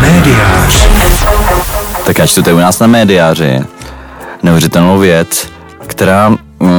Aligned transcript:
Médiář. 0.00 0.88
Tak 2.04 2.18
já 2.18 2.26
čtu 2.26 2.42
u 2.54 2.58
nás 2.58 2.78
na 2.78 2.86
médiáři 2.86 3.60
neuvěřitelnou 4.42 4.98
věc, 4.98 5.48
která 5.86 6.36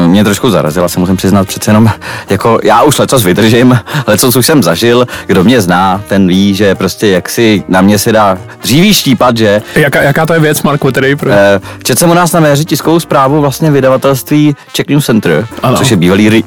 mě 0.08 0.24
trošku 0.24 0.50
zarazila, 0.50 0.90
se 0.90 1.00
musím 1.00 1.18
přiznat 1.18 1.48
přece 1.48 1.70
jenom, 1.72 1.90
jako 2.30 2.60
já 2.64 2.84
už 2.84 3.00
lecos 3.00 3.24
vydržím, 3.24 3.80
lecos 4.08 4.36
už 4.36 4.46
jsem 4.46 4.64
zažil, 4.64 5.08
kdo 5.28 5.44
mě 5.44 5.62
zná, 5.62 6.02
ten 6.08 6.28
ví, 6.28 6.56
že 6.56 6.76
prostě 6.76 7.08
jak 7.08 7.30
si 7.30 7.64
na 7.68 7.82
mě 7.82 8.00
se 8.00 8.12
dá 8.12 8.38
dříví 8.62 8.94
štípat, 8.94 9.38
že 9.38 9.62
Jaká, 9.76 10.02
jaká 10.02 10.26
to 10.26 10.34
je 10.34 10.40
věc, 10.40 10.64
Marku, 10.64 10.92
tedy 10.92 11.16
pro... 11.16 11.32
Eh, 11.32 11.62
Četl 11.84 12.00
jsem 12.00 12.10
u 12.10 12.14
nás 12.14 12.32
na 12.32 12.40
méři 12.40 12.66
tiskovou 12.66 13.00
zprávu 13.00 13.42
vlastně 13.42 13.72
vydavatelství 13.72 14.56
Czech 14.74 14.88
News 14.88 15.06
Center, 15.06 15.48
Ano. 15.64 15.78
což 15.78 15.92
je 15.92 15.98
bývalý 15.98 16.44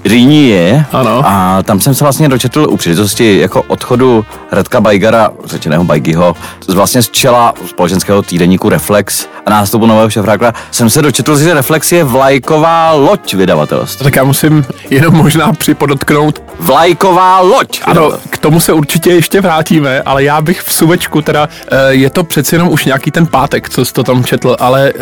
je. 0.49 0.85
Ano. 0.93 1.23
A 1.25 1.62
tam 1.62 1.80
jsem 1.80 1.95
se 1.95 2.05
vlastně 2.05 2.29
dočetl 2.29 2.67
u 2.71 2.77
příležitosti 2.77 3.39
jako 3.39 3.62
odchodu 3.62 4.25
Radka 4.53 4.80
Bajgara, 4.80 5.30
řečeného 5.45 5.84
Bajgyho, 5.84 6.37
z 6.69 6.75
vlastně 6.75 7.03
z 7.03 7.11
čela 7.11 7.55
společenského 7.67 8.23
týdeníku 8.23 8.69
Reflex 8.69 9.27
a 9.47 9.51
nástupu 9.51 9.87
nového 9.87 10.11
šefrákla, 10.11 10.53
jsem 10.70 10.91
se 10.91 11.03
dočetl, 11.03 11.39
že 11.39 11.55
Reflex 11.55 11.92
je 11.92 12.05
vlajková 12.05 12.92
loď 12.92 13.22
vydavatelství. 13.35 14.05
Tak 14.05 14.17
já 14.17 14.25
musím 14.25 14.65
jenom 14.91 15.15
možná 15.15 15.53
připodotknout, 15.53 16.43
Vlajková 16.61 17.41
loď! 17.41 17.81
ano, 17.85 17.95
vydavatelství. 17.95 18.31
k 18.31 18.39
tomu 18.39 18.61
se 18.61 18.73
určitě 18.73 19.11
ještě 19.11 19.41
vrátíme, 19.41 20.03
ale 20.03 20.25
já 20.25 20.41
bych 20.41 20.61
v 20.61 20.73
suvečku 20.73 21.23
teda, 21.23 21.48
eh, 21.71 21.77
je 21.89 22.11
to 22.11 22.25
přeci 22.25 22.55
jenom 22.55 22.69
už 22.69 22.85
nějaký 22.85 23.11
ten 23.11 23.27
pátek, 23.27 23.71
co 23.71 23.85
jsi 23.85 23.93
to 23.93 24.05
tam 24.05 24.25
četl, 24.25 24.57
ale 24.61 24.93
eh, 24.95 24.98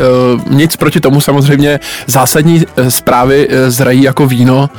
nic 0.51 0.77
proti 0.77 1.01
tomu 1.01 1.20
samozřejmě 1.20 1.80
zásadní 2.06 2.62
eh, 2.77 2.91
zprávy 2.91 3.48
zrají 3.69 4.02
jako 4.02 4.27
víno, 4.27 4.71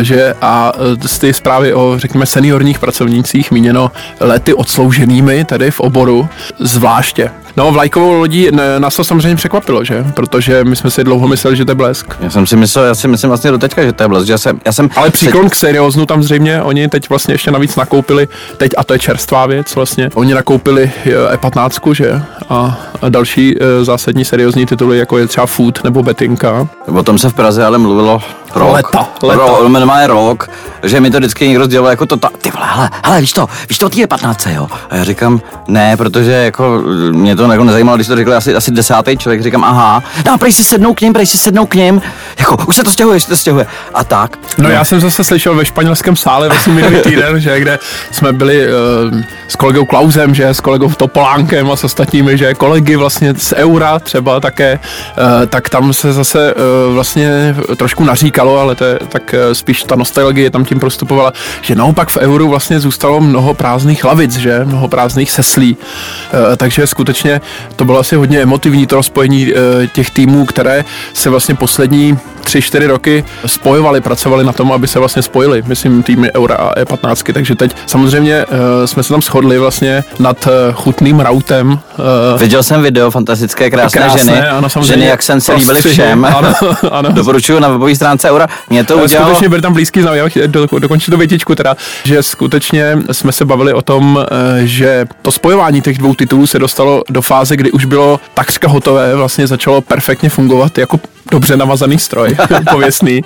že 0.00 0.34
a 0.42 0.72
z 1.06 1.18
ty 1.18 1.32
zprávy 1.32 1.74
o, 1.74 1.94
řekněme, 1.98 2.26
seniorních 2.26 2.78
pracovnících 2.78 3.50
míněno 3.50 3.90
lety 4.20 4.54
odslouženými, 4.54 5.44
tedy 5.44 5.70
v 5.70 5.80
oboru, 5.80 6.28
zvláště. 6.58 7.30
No, 7.56 7.72
vlajkovou 7.72 8.12
lodí 8.12 8.48
nás 8.78 8.96
to 8.96 9.04
samozřejmě 9.04 9.36
překvapilo, 9.36 9.84
že? 9.84 10.04
Protože 10.14 10.64
my 10.64 10.76
jsme 10.76 10.90
si 10.90 11.04
dlouho 11.04 11.28
mysleli, 11.28 11.56
že 11.56 11.64
to 11.64 11.70
je 11.70 11.74
blesk. 11.74 12.06
Já 12.20 12.30
jsem 12.30 12.46
si 12.46 12.56
myslel, 12.56 12.84
já 12.84 12.94
si 12.94 13.08
myslím 13.08 13.28
vlastně 13.28 13.50
do 13.50 13.58
teďka, 13.58 13.84
že 13.84 13.92
to 13.92 14.02
je 14.02 14.08
blesk, 14.08 14.26
že 14.26 14.32
já 14.32 14.38
jsem, 14.38 14.60
já 14.64 14.72
jsem 14.72 14.90
Ale 14.96 15.10
příklon 15.10 15.50
k 15.50 15.54
serióznu 15.54 16.06
tam 16.06 16.22
zřejmě, 16.22 16.62
oni 16.62 16.88
teď 16.88 17.08
vlastně 17.08 17.34
ještě 17.34 17.50
navíc 17.50 17.76
nakoupili, 17.76 18.28
teď 18.56 18.72
a 18.76 18.84
to 18.84 18.92
je 18.92 18.98
čerstvá 18.98 19.46
věc 19.46 19.74
vlastně, 19.74 20.10
oni 20.14 20.34
nakoupili 20.34 20.90
eh, 21.06 21.36
E15, 21.36 21.94
že? 21.94 22.22
A, 22.48 22.78
a 23.02 23.08
další 23.08 23.56
e, 23.60 23.84
zásadní 23.84 24.24
seriózní 24.24 24.66
tituly, 24.66 24.98
jako 24.98 25.18
je 25.18 25.26
třeba 25.26 25.46
Food 25.46 25.84
nebo 25.84 26.02
Betinka. 26.02 26.68
O 26.86 27.02
tom 27.02 27.18
se 27.18 27.30
v 27.30 27.34
Praze 27.34 27.64
ale 27.64 27.78
mluvilo 27.78 28.22
rok. 28.56 28.72
Leta, 28.72 29.08
leta. 29.22 29.42
Ro, 29.46 29.68
normálně 29.68 30.06
rok, 30.06 30.50
že 30.82 31.00
mi 31.00 31.10
to 31.10 31.18
vždycky 31.18 31.48
někdo 31.48 31.64
sdělal 31.64 31.90
jako 31.90 32.06
to, 32.06 32.16
ta, 32.16 32.30
ty 32.40 32.50
vole, 32.50 32.66
hele, 32.68 32.90
hele, 33.04 33.20
víš 33.20 33.32
to, 33.32 33.48
víš 33.68 33.78
to, 33.78 33.88
ty 33.88 34.00
je 34.00 34.06
15, 34.06 34.46
jo. 34.46 34.68
A 34.90 34.96
já 34.96 35.04
říkám, 35.04 35.40
ne, 35.68 35.96
protože 35.96 36.32
jako 36.32 36.82
mě 37.10 37.36
to 37.36 37.52
jako 37.52 37.64
nezajímalo, 37.64 37.96
když 37.96 38.06
to 38.06 38.16
řekl 38.16 38.34
asi, 38.34 38.54
asi 38.54 38.70
desátý 38.70 39.16
člověk, 39.16 39.42
říkám, 39.42 39.64
aha, 39.64 40.02
no, 40.26 40.38
prej 40.38 40.52
si 40.52 40.64
sednou 40.64 40.94
k 40.94 41.00
ním, 41.00 41.12
prej 41.12 41.26
si 41.26 41.38
sednou 41.38 41.66
k 41.66 41.74
ním, 41.74 42.02
jako, 42.38 42.56
už 42.66 42.76
se 42.76 42.84
to 42.84 42.90
stěhuje, 42.90 43.16
už 43.16 43.22
se 43.22 43.28
to 43.28 43.36
stěhuje. 43.36 43.66
A 43.94 44.04
tak. 44.04 44.36
No 44.58 44.70
já 44.70 44.84
jsem 44.84 45.00
zase 45.00 45.24
slyšel 45.24 45.54
ve 45.54 45.64
španělském 45.64 46.16
sále 46.16 46.48
vlastně 46.48 46.72
minulý 46.72 46.96
týden, 47.00 47.40
že 47.40 47.60
kde 47.60 47.78
jsme 48.10 48.32
byli 48.32 48.66
uh, 48.66 49.20
s 49.48 49.56
kolegou 49.56 49.84
Klausem, 49.84 50.34
že 50.34 50.48
s 50.48 50.60
kolegou 50.60 50.90
Topolánkem 50.90 51.70
a 51.70 51.76
s 51.76 51.84
ostatními, 51.84 52.38
že 52.38 52.54
kolegy 52.54 52.96
vlastně 52.96 53.34
z 53.38 53.52
Eura 53.52 53.98
třeba 53.98 54.40
také, 54.40 54.78
uh, 54.78 55.46
tak 55.46 55.68
tam 55.68 55.92
se 55.92 56.12
zase 56.12 56.54
uh, 56.54 56.94
vlastně 56.94 57.56
trošku 57.76 58.04
naříkalo, 58.46 58.58
ale 58.58 58.74
to 58.74 58.84
je, 58.84 58.98
tak 59.08 59.34
uh, 59.34 59.52
spíš 59.52 59.82
ta 59.82 59.96
nostalgie 59.96 60.50
tam 60.50 60.64
tím 60.64 60.80
prostupovala, 60.80 61.32
že 61.62 61.74
naopak 61.74 62.08
v 62.08 62.16
Euru 62.16 62.48
vlastně 62.48 62.80
zůstalo 62.80 63.20
mnoho 63.20 63.54
prázdných 63.54 64.04
lavic, 64.04 64.36
že? 64.36 64.64
Mnoho 64.64 64.88
prázdných 64.88 65.30
seslí, 65.30 65.76
uh, 65.76 66.56
takže 66.56 66.86
skutečně 66.86 67.40
to 67.76 67.84
bylo 67.84 67.98
asi 67.98 68.16
hodně 68.16 68.42
emotivní 68.42 68.86
to 68.86 69.02
spojení 69.02 69.52
uh, 69.52 69.58
těch 69.92 70.10
týmů, 70.10 70.46
které 70.46 70.84
se 71.12 71.30
vlastně 71.30 71.54
poslední 71.54 72.18
tři, 72.46 72.62
čtyři 72.62 72.86
roky 72.86 73.24
spojovali, 73.46 74.00
pracovali 74.00 74.44
na 74.44 74.52
tom, 74.52 74.72
aby 74.72 74.88
se 74.88 74.98
vlastně 74.98 75.22
spojili, 75.22 75.62
myslím, 75.66 76.02
týmy 76.02 76.32
Eura 76.32 76.54
a 76.54 76.74
E15, 76.74 77.32
takže 77.32 77.54
teď 77.54 77.76
samozřejmě 77.86 78.46
uh, 78.46 78.52
jsme 78.84 79.02
se 79.02 79.08
tam 79.08 79.22
shodli 79.22 79.58
vlastně 79.58 80.04
nad 80.18 80.46
uh, 80.46 80.52
chutným 80.74 81.20
rautem. 81.20 81.72
Uh, 81.72 82.40
Viděl 82.40 82.62
jsem 82.62 82.82
video, 82.82 83.10
fantastické, 83.10 83.70
krásné, 83.70 84.00
Krásné, 84.00 84.34
ženy, 84.34 84.48
ano, 84.48 84.68
samozřejmě. 84.68 84.92
ženy, 84.92 85.06
jak 85.06 85.22
jsem 85.22 85.40
se 85.40 85.52
líbily 85.54 85.82
všem. 85.82 86.24
ano, 86.24 86.52
ano. 86.90 87.12
Doporučuju 87.12 87.58
na 87.58 87.68
webové 87.68 87.96
stránce 87.96 88.30
Eura. 88.30 88.46
Mě 88.70 88.84
to 88.84 88.98
udělalo... 88.98 89.26
Skutečně 89.26 89.48
byli 89.48 89.62
tam 89.62 89.72
blízký 89.72 90.02
znám, 90.02 90.14
já 90.14 90.24
bych 90.24 90.36
do, 90.46 90.66
dokončil 90.78 91.12
tu 91.12 91.18
větičku 91.18 91.54
teda, 91.54 91.76
že 92.04 92.22
skutečně 92.22 92.98
jsme 93.12 93.32
se 93.32 93.44
bavili 93.44 93.72
o 93.72 93.82
tom, 93.82 94.24
že 94.64 95.06
to 95.22 95.32
spojování 95.32 95.82
těch 95.82 95.98
dvou 95.98 96.14
titulů 96.14 96.46
se 96.46 96.58
dostalo 96.58 97.02
do 97.10 97.22
fáze, 97.22 97.56
kdy 97.56 97.72
už 97.72 97.84
bylo 97.84 98.20
takřka 98.34 98.68
hotové, 98.68 99.16
vlastně 99.16 99.46
začalo 99.46 99.80
perfektně 99.80 100.28
fungovat 100.28 100.78
jako 100.78 101.00
dobře 101.30 101.56
navazaný 101.56 101.98
stroj, 101.98 102.35
pověstný. 102.70 103.24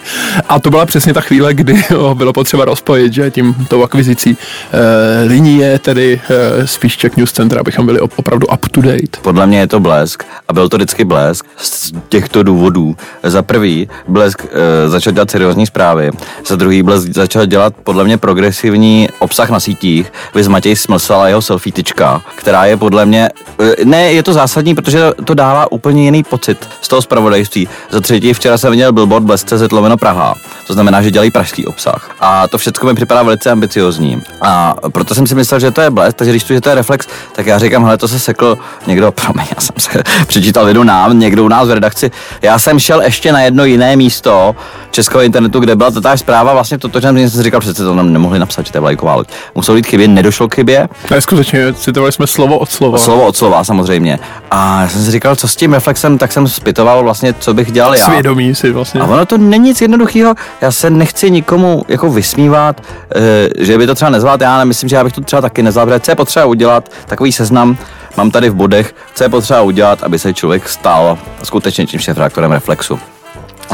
A 0.48 0.60
to 0.60 0.70
byla 0.70 0.86
přesně 0.86 1.14
ta 1.14 1.20
chvíle, 1.20 1.54
kdy 1.54 1.84
ho 1.96 2.14
bylo 2.14 2.32
potřeba 2.32 2.64
rozpojit, 2.64 3.12
že 3.12 3.30
tím 3.30 3.54
tou 3.68 3.82
akvizicí 3.82 4.36
e, 4.72 5.24
linie, 5.24 5.78
tedy 5.78 6.20
e, 6.30 6.66
spíš 6.66 6.96
Czech 6.96 7.16
News 7.16 7.32
Center, 7.32 7.58
abychom 7.58 7.86
byli 7.86 8.00
op- 8.00 8.12
opravdu 8.16 8.46
up 8.46 8.68
to 8.68 8.82
date. 8.82 9.20
Podle 9.22 9.46
mě 9.46 9.58
je 9.58 9.66
to 9.66 9.80
blesk 9.80 10.24
a 10.48 10.52
byl 10.52 10.68
to 10.68 10.76
vždycky 10.76 11.04
blesk 11.04 11.46
z 11.56 11.92
těchto 12.08 12.42
důvodů. 12.42 12.96
Za 13.22 13.42
prvý 13.42 13.88
blesk 14.08 14.44
e, 14.44 14.88
začal 14.88 15.12
dělat 15.12 15.30
seriózní 15.30 15.66
zprávy, 15.66 16.10
za 16.46 16.56
druhý 16.56 16.82
blesk 16.82 17.08
začal 17.12 17.46
dělat 17.46 17.74
podle 17.84 18.04
mě 18.04 18.18
progresivní 18.18 19.08
obsah 19.18 19.50
na 19.50 19.60
sítích. 19.60 20.12
Vy 20.34 20.42
Matěj 20.48 20.76
Smlsal 20.76 21.20
a 21.20 21.28
jeho 21.28 21.42
selfie 21.42 21.72
tyčka, 21.72 22.22
která 22.34 22.64
je 22.66 22.76
podle 22.76 23.06
mě, 23.06 23.30
e, 23.60 23.84
ne, 23.84 24.12
je 24.12 24.22
to 24.22 24.32
zásadní, 24.32 24.74
protože 24.74 25.00
to 25.24 25.34
dává 25.34 25.72
úplně 25.72 26.04
jiný 26.04 26.22
pocit 26.22 26.68
z 26.80 26.88
toho 26.88 27.02
zpravodajství. 27.02 27.68
Za 27.90 28.00
třetí, 28.00 28.32
včera 28.32 28.58
jsem 28.58 28.70
viděl 28.70 28.92
billboard 29.06 29.24
blesk.cz 29.24 29.72
lomeno 29.72 29.96
Praha, 29.96 30.34
to 30.66 30.72
znamená, 30.74 31.02
že 31.02 31.10
dělají 31.10 31.30
pražský 31.30 31.66
obsah. 31.66 32.10
A 32.20 32.48
to 32.48 32.58
všechno 32.58 32.88
mi 32.88 32.94
připadá 32.94 33.22
velice 33.22 33.50
ambiciozní. 33.50 34.22
A 34.42 34.74
proto 34.92 35.14
jsem 35.14 35.26
si 35.26 35.34
myslel, 35.34 35.60
že 35.60 35.70
to 35.70 35.80
je 35.80 35.90
blesk, 35.90 36.16
takže 36.16 36.30
když 36.30 36.44
tu, 36.44 36.54
že 36.54 36.60
to 36.60 36.68
je 36.68 36.74
reflex, 36.74 37.06
tak 37.32 37.46
já 37.46 37.58
říkám, 37.58 37.84
hele, 37.84 37.98
to 37.98 38.08
se 38.08 38.18
sekl 38.18 38.58
někdo, 38.86 39.12
promiň, 39.24 39.44
já 39.56 39.60
jsem 39.60 39.74
se 39.78 40.02
přečítal 40.26 40.64
vědu 40.64 40.82
nám, 40.84 41.18
někdo 41.18 41.44
u 41.44 41.48
nás 41.48 41.68
v 41.68 41.72
redakci. 41.72 42.10
Já 42.42 42.58
jsem 42.58 42.78
šel 42.78 43.02
ještě 43.02 43.32
na 43.32 43.40
jedno 43.40 43.64
jiné 43.64 43.96
místo 43.96 44.56
českého 44.90 45.22
internetu, 45.22 45.60
kde 45.60 45.76
byla 45.76 45.90
ta 45.90 46.16
zpráva, 46.16 46.52
vlastně 46.52 46.78
to, 46.78 46.88
to, 46.88 47.00
že 47.00 47.08
jsem 47.08 47.30
si 47.30 47.42
říkal, 47.42 47.60
přece 47.60 47.84
to 47.84 47.94
nám 47.94 48.12
nemohli 48.12 48.38
napsat, 48.38 48.66
že 48.66 48.72
to 48.72 48.78
je 48.78 48.80
vlajková 48.80 49.14
loď. 49.14 49.28
Muselo 49.54 49.76
být 49.76 49.86
chybě, 49.86 50.08
nedošlo 50.08 50.48
k 50.48 50.54
chybě, 50.54 50.88
Ne, 51.10 51.20
skutečně 51.20 51.74
citovali 51.74 52.12
jsme 52.12 52.26
slovo 52.26 52.58
od 52.58 52.70
slova. 52.70 52.98
slovo 52.98 53.26
od 53.26 53.36
slova 53.36 53.64
samozřejmě. 53.64 54.18
A 54.50 54.82
já 54.82 54.88
jsem 54.88 55.04
si 55.04 55.10
říkal, 55.10 55.36
co 55.36 55.48
s 55.48 55.56
tím 55.56 55.72
reflexem, 55.72 56.18
tak 56.18 56.32
jsem 56.32 56.48
zpytoval 56.48 57.02
vlastně, 57.02 57.34
co 57.40 57.54
bych 57.54 57.72
dělal 57.72 57.94
já. 57.94 58.04
Svědomí 58.04 58.54
si 58.54 58.72
vlastně. 58.72 58.89
A 59.00 59.04
ono 59.06 59.26
to 59.26 59.38
není 59.38 59.64
nic 59.64 59.80
jednoduchého. 59.80 60.34
Já 60.60 60.72
se 60.72 60.90
nechci 60.90 61.30
nikomu 61.30 61.84
jako 61.88 62.10
vysmívat, 62.10 62.80
e, 63.14 63.64
že 63.64 63.78
by 63.78 63.86
to 63.86 63.94
třeba 63.94 64.10
nezvládl. 64.10 64.42
Já 64.42 64.58
nemyslím, 64.58 64.88
že 64.88 64.96
já 64.96 65.04
bych 65.04 65.12
to 65.12 65.20
třeba 65.20 65.42
taky 65.42 65.62
nezvládl. 65.62 65.98
Co 65.98 66.10
je 66.10 66.16
potřeba 66.16 66.46
udělat? 66.46 66.88
Takový 67.06 67.32
seznam 67.32 67.78
mám 68.16 68.30
tady 68.30 68.50
v 68.50 68.54
bodech, 68.54 68.94
co 69.14 69.24
je 69.24 69.28
potřeba 69.28 69.62
udělat, 69.62 70.02
aby 70.02 70.18
se 70.18 70.34
člověk 70.34 70.68
stal 70.68 71.18
skutečně 71.42 71.86
tím 71.86 72.00
šéfredaktorem 72.00 72.52
Reflexu. 72.52 72.98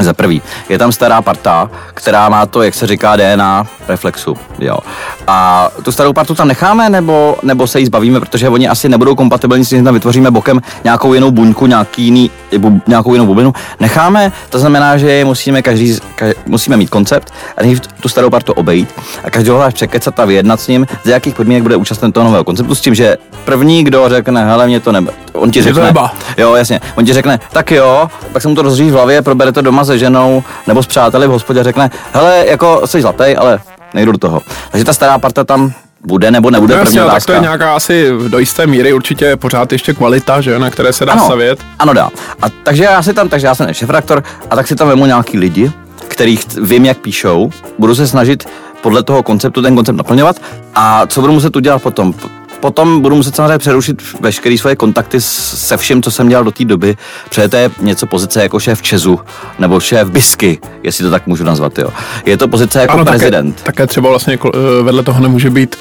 Za 0.01 0.13
prvý, 0.13 0.43
je 0.69 0.79
tam 0.79 0.93
stará 0.93 1.23
parta, 1.23 1.71
která 1.95 2.29
má 2.29 2.47
to, 2.47 2.63
jak 2.63 2.75
se 2.75 2.87
říká, 2.87 3.17
DNA 3.17 3.67
reflexu. 3.89 4.37
Jo. 4.59 4.77
A 5.27 5.69
tu 5.83 5.93
starou 5.93 6.13
partu 6.13 6.35
tam 6.35 6.49
necháme, 6.49 6.91
nebo, 6.91 7.37
nebo 7.43 7.67
se 7.67 7.81
jí 7.81 7.87
zbavíme, 7.87 8.21
protože 8.21 8.49
oni 8.49 8.69
asi 8.69 8.89
nebudou 8.89 9.15
kompatibilní 9.15 9.65
s 9.65 9.69
tím, 9.69 9.79
že 9.79 9.85
tam 9.85 9.95
vytvoříme 9.95 10.31
bokem 10.31 10.61
nějakou 10.85 11.15
jinou 11.15 11.31
buňku, 11.31 11.67
nějaký 11.67 12.05
jiný, 12.05 12.31
bu, 12.59 12.81
nějakou 12.87 13.13
jinou 13.13 13.27
bublinu. 13.27 13.53
Necháme, 13.81 14.33
to 14.51 14.59
znamená, 14.59 14.97
že 14.97 15.25
musíme 15.25 15.63
každý, 15.63 15.99
ka, 16.15 16.27
musíme 16.47 16.77
mít 16.77 16.91
koncept 16.91 17.33
a 17.57 17.63
nejdřív 17.63 17.81
tu 18.01 18.09
starou 18.09 18.31
partu 18.31 18.53
obejít 18.53 18.95
a 19.25 19.31
každého 19.31 19.57
hledáš 19.57 19.75
překecat 19.75 20.21
a 20.21 20.25
vyjednat 20.25 20.61
s 20.61 20.69
ním, 20.69 20.87
z 21.05 21.09
jakých 21.09 21.35
podmínek 21.35 21.63
bude 21.63 21.77
účasten 21.77 22.13
toho 22.13 22.25
nového 22.25 22.45
konceptu, 22.45 22.75
s 22.75 22.81
tím, 22.81 22.95
že 22.95 23.17
první, 23.45 23.85
kdo 23.85 24.09
řekne, 24.09 24.45
hele, 24.45 24.67
mě 24.67 24.81
to 24.81 24.93
nebe, 24.93 25.13
on 25.33 25.51
ti 25.51 25.63
řekne. 25.63 25.95
Jo, 26.37 26.55
jasně. 26.55 26.81
On 26.95 27.05
ti 27.05 27.13
řekne, 27.13 27.41
tak 27.53 27.71
jo, 27.71 28.09
pak 28.33 28.43
se 28.43 28.49
mu 28.49 28.55
to 28.55 28.63
rozříví 28.63 28.91
v 28.91 28.95
hlavě, 28.95 29.23
probere 29.23 29.53
to 29.53 29.63
doma 29.63 29.85
se 29.87 29.99
ženou 29.99 30.43
nebo 30.67 30.83
s 30.83 30.87
přáteli 30.87 31.27
v 31.27 31.31
hospodě 31.31 31.63
řekne, 31.63 31.91
hele, 32.13 32.45
jako 32.47 32.83
jsi 32.85 33.03
zlatý, 33.03 33.37
ale 33.37 33.61
nejdu 33.95 34.13
do 34.13 34.19
toho. 34.19 34.43
Takže 34.71 34.85
ta 34.85 34.93
stará 34.93 35.19
parta 35.19 35.45
tam 35.45 35.73
bude 36.07 36.31
nebo 36.31 36.51
nebude 36.51 36.77
No 36.77 36.83
první 36.83 36.97
jasně, 36.97 37.09
no, 37.09 37.15
tak 37.15 37.27
to 37.27 37.33
je 37.33 37.41
nějaká 37.41 37.77
asi 37.77 38.11
do 38.29 38.39
jisté 38.39 38.67
míry 38.67 38.93
určitě 38.93 39.37
pořád 39.37 39.73
ještě 39.73 39.95
kvalita, 39.95 40.41
že 40.41 40.59
na 40.59 40.71
které 40.71 40.93
se 40.93 41.05
dá 41.05 41.13
ano, 41.13 41.25
stavět. 41.25 41.59
Ano, 41.79 41.93
dá. 41.93 42.11
A 42.43 42.47
takže 42.63 42.85
já 42.85 43.03
si 43.03 43.15
tam, 43.15 43.29
takže 43.29 43.47
já 43.47 43.55
jsem 43.55 43.75
šefraktor 43.75 44.23
a 44.51 44.57
tak 44.57 44.67
si 44.67 44.77
tam 44.77 44.89
vemu 44.89 45.07
nějaký 45.07 45.39
lidi, 45.39 45.73
kterých 46.09 46.47
vím, 46.63 46.85
jak 46.85 46.99
píšou, 46.99 47.51
budu 47.79 47.95
se 47.95 48.07
snažit 48.07 48.49
podle 48.81 49.03
toho 49.03 49.23
konceptu 49.23 49.63
ten 49.63 49.75
koncept 49.75 49.97
naplňovat 49.97 50.37
a 50.75 51.07
co 51.07 51.21
budu 51.21 51.33
muset 51.33 51.57
udělat 51.57 51.83
potom? 51.83 52.15
Potom 52.67 53.01
budu 53.01 53.17
muset 53.17 53.37
samozřejmě 53.37 53.59
přerušit 53.59 54.03
veškeré 54.21 54.59
svoje 54.59 54.77
kontakty 54.77 55.21
se 55.21 55.77
vším, 55.77 56.03
co 56.03 56.11
jsem 56.11 56.29
dělal 56.29 56.45
do 56.45 56.51
té 56.51 56.65
doby, 56.65 56.97
je 57.57 57.71
něco 57.81 58.07
pozice 58.07 58.43
jako 58.43 58.61
šéf 58.61 58.83
Česu 58.83 59.21
nebo 59.59 59.81
šéf 59.81 60.09
Bisky 60.11 60.59
jestli 60.87 61.05
to 61.05 61.11
tak 61.11 61.27
můžu 61.27 61.45
nazvat. 61.45 61.79
Jo. 61.79 61.89
Je 62.27 62.37
to 62.37 62.49
pozice 62.49 62.81
jako 62.81 62.93
Ano, 62.93 63.05
také, 63.05 63.19
prezident. 63.19 63.63
také 63.63 63.87
třeba 63.87 64.09
vlastně 64.11 64.33
jako, 64.33 64.53
eh, 64.55 64.83
vedle 64.83 65.03
toho 65.03 65.21
nemůže 65.21 65.51
být 65.51 65.77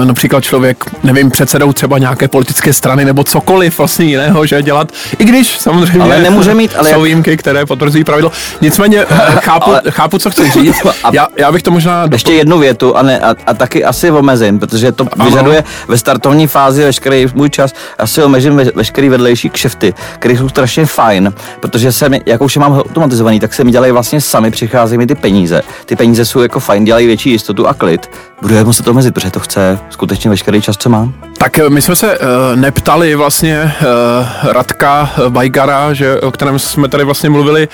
uh, 0.00 0.04
například 0.04 0.44
člověk, 0.44 0.84
nevím, 1.02 1.30
předsedou 1.30 1.72
třeba 1.72 1.98
nějaké 1.98 2.28
politické 2.28 2.72
strany 2.72 3.04
nebo 3.04 3.24
cokoliv 3.24 3.78
vlastně 3.78 4.06
jiného, 4.06 4.46
že 4.46 4.62
dělat, 4.62 4.92
i 5.18 5.24
když 5.24 5.58
samozřejmě 5.58 6.00
Ale 6.00 6.18
nemůže 6.22 6.54
mít, 6.54 6.74
ale 6.78 6.90
jsou 6.90 7.02
výjimky, 7.02 7.36
které 7.36 7.66
potvrzují 7.66 8.04
pravidlo. 8.04 8.32
Nicméně 8.60 9.04
eh, 9.10 9.16
chápu, 9.40 9.70
Ale- 9.70 9.82
chápu, 9.90 10.18
co 10.18 10.30
chci 10.30 10.50
říct. 10.50 10.76
Já, 11.12 11.26
já 11.36 11.52
bych 11.52 11.62
to 11.62 11.70
možná 11.70 12.08
Ještě 12.12 12.32
jednu 12.32 12.58
větu 12.58 12.96
a, 12.96 13.02
ne, 13.02 13.20
a, 13.20 13.34
a 13.46 13.54
taky 13.54 13.84
asi 13.84 14.10
omezím, 14.10 14.58
protože 14.58 14.92
to 14.92 15.06
Ano. 15.12 15.24
vyžaduje 15.24 15.64
ve 15.88 15.98
startovní 16.00 16.46
fázi 16.46 16.84
veškerý 16.84 17.26
můj 17.34 17.50
čas. 17.50 17.72
Asi 17.98 18.22
omezím 18.22 18.56
ve, 18.56 18.64
veškerý 18.64 19.08
vedlejší 19.08 19.50
kšefty, 19.50 19.94
které 20.18 20.36
jsou 20.36 20.48
strašně 20.48 20.86
fajn, 20.86 21.32
protože 21.60 21.92
jsem, 21.92 22.14
jak 22.26 22.40
už 22.40 22.56
je 22.56 22.60
mám 22.60 22.72
automatizovaný, 22.72 23.40
tak 23.40 23.54
se 23.54 23.64
mi 23.64 23.70
dělají 23.70 23.92
vlastně 23.92 24.20
sami, 24.20 24.50
přicházejí 24.50 24.98
mi 24.98 25.06
ty 25.06 25.14
peníze. 25.14 25.62
Ty 25.86 25.96
peníze 25.96 26.24
jsou 26.24 26.40
jako 26.40 26.60
fajn, 26.60 26.84
dělají 26.84 27.06
větší 27.06 27.30
jistotu 27.30 27.68
a 27.68 27.74
klid. 27.74 28.10
Budu 28.42 28.54
je 28.54 28.64
muset 28.64 28.88
omezit, 28.88 29.14
protože 29.14 29.30
to 29.30 29.40
chce 29.40 29.78
skutečně 29.90 30.30
veškerý 30.30 30.62
čas, 30.62 30.76
co 30.76 30.88
mám. 30.90 31.29
Tak 31.42 31.58
eh, 31.58 31.70
my 31.70 31.82
jsme 31.82 31.96
se 31.96 32.18
uh, 32.18 32.26
neptali 32.54 33.14
vlastně 33.14 33.62
uh, 33.62 34.52
Radka 34.52 35.10
Bajgara, 35.28 35.92
že, 35.92 36.20
o 36.20 36.30
kterém 36.30 36.58
jsme 36.58 36.88
tady 36.88 37.04
vlastně 37.04 37.30
mluvili 37.30 37.68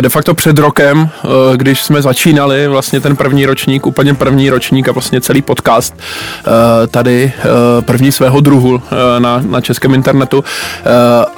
de 0.00 0.08
facto 0.08 0.34
před 0.34 0.58
rokem, 0.58 1.00
uh, 1.00 1.30
když 1.56 1.82
jsme 1.82 2.02
začínali 2.02 2.68
vlastně 2.68 3.00
ten 3.00 3.16
první 3.16 3.46
ročník, 3.46 3.86
úplně 3.86 4.14
první 4.14 4.50
ročník 4.50 4.88
a 4.88 4.92
vlastně 4.92 5.20
celý 5.20 5.42
podcast 5.42 5.94
uh, 5.96 6.52
tady 6.86 7.32
uh, 7.36 7.84
první 7.84 8.12
svého 8.12 8.40
druhu 8.40 8.74
uh, 8.74 8.80
na, 9.18 9.42
na 9.46 9.60
českém 9.60 9.94
internetu 9.94 10.38
uh, 10.38 10.44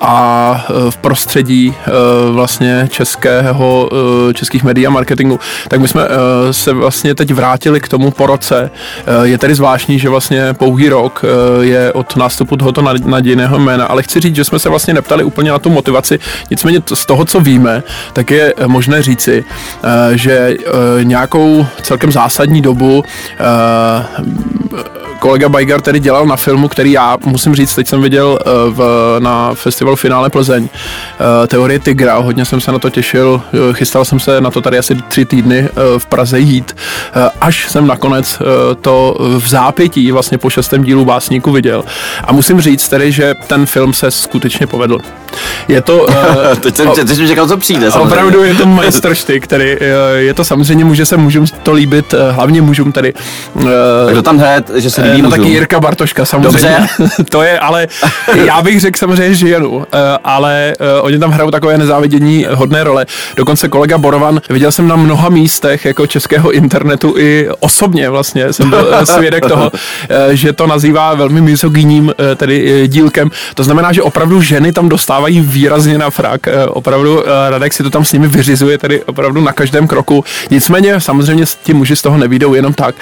a 0.01 0.65
v 0.91 0.97
prostředí 0.97 1.69
uh, 1.69 2.35
vlastně 2.35 2.89
českého, 2.91 3.89
uh, 3.93 4.33
českých 4.33 4.65
médií 4.65 4.87
a 4.87 4.91
marketingu, 4.91 5.41
tak 5.69 5.81
my 5.81 5.89
jsme 5.89 6.03
uh, 6.03 6.09
se 6.51 6.73
vlastně 6.73 7.15
teď 7.15 7.31
vrátili 7.35 7.81
k 7.81 7.89
tomu 7.89 8.11
po 8.11 8.27
roce. 8.27 8.71
Uh, 9.19 9.25
je 9.25 9.39
tedy 9.39 9.55
zvláštní, 9.55 9.99
že 9.99 10.09
vlastně 10.09 10.55
pouhý 10.55 10.89
rok 10.89 11.25
uh, 11.25 11.65
je 11.65 11.74
od 11.93 12.17
nástupu 12.17 12.57
tohoto 12.57 12.83
nad- 12.83 13.07
nadějného 13.07 13.59
jména, 13.59 13.87
ale 13.87 14.03
chci 14.03 14.21
říct, 14.21 14.37
že 14.37 14.45
jsme 14.45 14.59
se 14.59 14.69
vlastně 14.69 14.95
neptali 14.95 15.25
úplně 15.25 15.51
na 15.51 15.59
tu 15.59 15.71
motivaci, 15.71 16.19
nicméně 16.51 16.83
z 16.95 17.07
toho, 17.07 17.25
co 17.25 17.41
víme, 17.41 17.83
tak 18.13 18.31
je 18.31 18.55
eh, 18.57 18.67
možné 18.67 19.03
říci, 19.03 19.45
eh, 19.85 20.19
že 20.19 20.57
eh, 20.57 21.05
nějakou 21.05 21.67
celkem 21.83 22.13
zásadní 22.13 22.61
dobu 22.61 23.05
kolega 25.19 25.49
Bajgar 25.49 25.81
tedy 25.81 26.01
dělal 26.01 26.27
na 26.27 26.37
filmu, 26.37 26.69
který 26.69 26.93
já 26.93 27.17
musím 27.25 27.55
říct, 27.55 27.75
teď 27.75 27.89
jsem 27.89 28.03
viděl 28.03 28.39
v, 28.71 28.81
na 29.19 29.55
festivalu 29.55 29.97
Finále 29.97 30.31
Plzeň 30.31 30.69
Teorie 31.47 31.79
Tigra, 31.79 32.19
hodně 32.19 32.45
jsem 32.45 32.61
se 32.61 32.73
na 32.73 32.79
to 32.79 32.91
těšil, 32.91 33.43
chystal 33.73 34.05
jsem 34.05 34.21
se 34.21 34.41
na 34.41 34.51
to 34.51 34.61
tady 34.61 34.79
asi 34.79 34.95
tři 35.09 35.25
týdny 35.25 35.69
v 35.99 36.07
Praze 36.07 36.39
jít, 36.39 36.77
až 37.41 37.69
jsem 37.69 37.87
nakonec 37.87 38.43
to 38.81 39.17
v 39.39 39.49
zápětí 39.49 40.13
vlastně 40.13 40.39
po 40.39 40.51
šestém 40.51 40.85
dílu 40.85 41.05
Básníku 41.05 41.53
viděl. 41.53 41.64
A 42.25 42.33
musím 42.33 42.61
říct 42.61 42.89
tedy, 42.89 43.13
že 43.13 43.35
ten 43.47 43.67
film 43.67 43.93
se 43.95 44.11
skutečně 44.11 44.67
povedl. 44.67 44.99
Je 45.69 45.81
to... 45.83 46.07
eh, 46.53 46.57
Teď 46.57 46.77
jsem, 46.77 46.89
teď 46.91 47.09
jsem 47.09 47.27
čekal, 47.29 47.49
co 47.49 47.57
přijde. 47.57 47.91
samozřejmě. 47.91 48.13
Opravdu 48.15 48.43
je 48.45 48.55
to 48.55 48.67
majstrštyk, 48.67 49.45
který 49.45 49.71
eh, 49.73 49.87
je 50.17 50.35
to 50.35 50.45
samozřejmě, 50.45 50.85
může 50.85 51.07
se 51.07 51.17
mužům 51.17 51.47
to 51.63 51.73
líbit, 51.73 52.15
eh, 52.15 52.33
hlavně 52.33 52.63
mužům 52.63 52.93
tady. 52.93 53.13
eh, 53.61 54.13
Kdo 54.13 54.23
tam 54.23 54.39
hraje, 54.39 54.63
že 54.75 54.91
se 54.91 55.03
líbí 55.03 55.23
No 55.23 55.29
mužům? 55.29 55.45
taky 55.45 55.53
Jirka 55.53 55.81
Bartoška 55.81 56.25
samozřejmě. 56.25 56.77
to 57.31 57.43
je, 57.43 57.59
ale 57.59 57.87
já 58.35 58.63
bych 58.63 58.81
řekl 58.81 58.99
samozřejmě 58.99 59.35
ženu, 59.35 59.87
eh, 59.93 59.99
ale 60.25 60.73
eh, 60.81 61.01
oni 61.01 61.19
tam 61.19 61.31
hrajou 61.31 61.51
takové 61.51 61.79
nezávidění 61.79 62.47
hodné 62.51 62.85
role. 62.85 63.07
Dokonce 63.37 63.69
kolega 63.69 63.99
Borovan, 63.99 64.41
viděl 64.51 64.73
jsem 64.73 64.89
na 64.89 64.97
mnoha 64.97 65.29
místech 65.29 65.85
jako 65.85 66.07
českého 66.07 66.51
internetu 66.53 67.15
i 67.19 67.49
osobně 67.61 68.11
vlastně 68.11 68.53
jsem 68.53 68.71
byl 68.71 68.89
svědek 69.05 69.47
toho, 69.47 69.71
eh, 70.09 70.37
že 70.37 70.53
to 70.53 70.67
nazývá 70.67 71.15
velmi 71.15 71.41
misogynním 71.55 72.11
eh, 72.11 72.35
tedy 72.35 72.83
eh, 72.85 72.89
dílkem. 72.89 73.31
To 73.55 73.65
znamená, 73.65 73.93
že 73.93 74.03
opravdu 74.03 74.43
ženy 74.43 74.73
tam 74.73 74.89
dostávají 74.89 75.41
výrazně 75.41 75.99
na 75.99 76.11
frak. 76.11 76.49
Eh, 76.49 76.67
Opravdu 76.67 77.23
Radek 77.49 77.73
si 77.73 77.83
to 77.83 77.91
tam 77.91 78.05
s 78.05 78.13
nimi 78.13 78.29
vyřizuje 78.29 78.79
tedy 78.79 79.05
opravdu 79.05 79.41
na 79.41 79.53
každém 79.53 79.87
kroku. 79.87 80.25
Nicméně 80.51 81.01
samozřejmě 81.01 81.45
ti 81.63 81.75
muži 81.75 81.97
z 81.97 82.03
toho 82.03 82.19
nevídou 82.19 82.55
jenom 82.55 82.75
tak. 82.75 82.95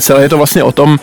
Celé 0.00 0.22
je 0.22 0.28
to 0.28 0.36
vlastně 0.36 0.62
o 0.62 0.72
tom, 0.72 0.98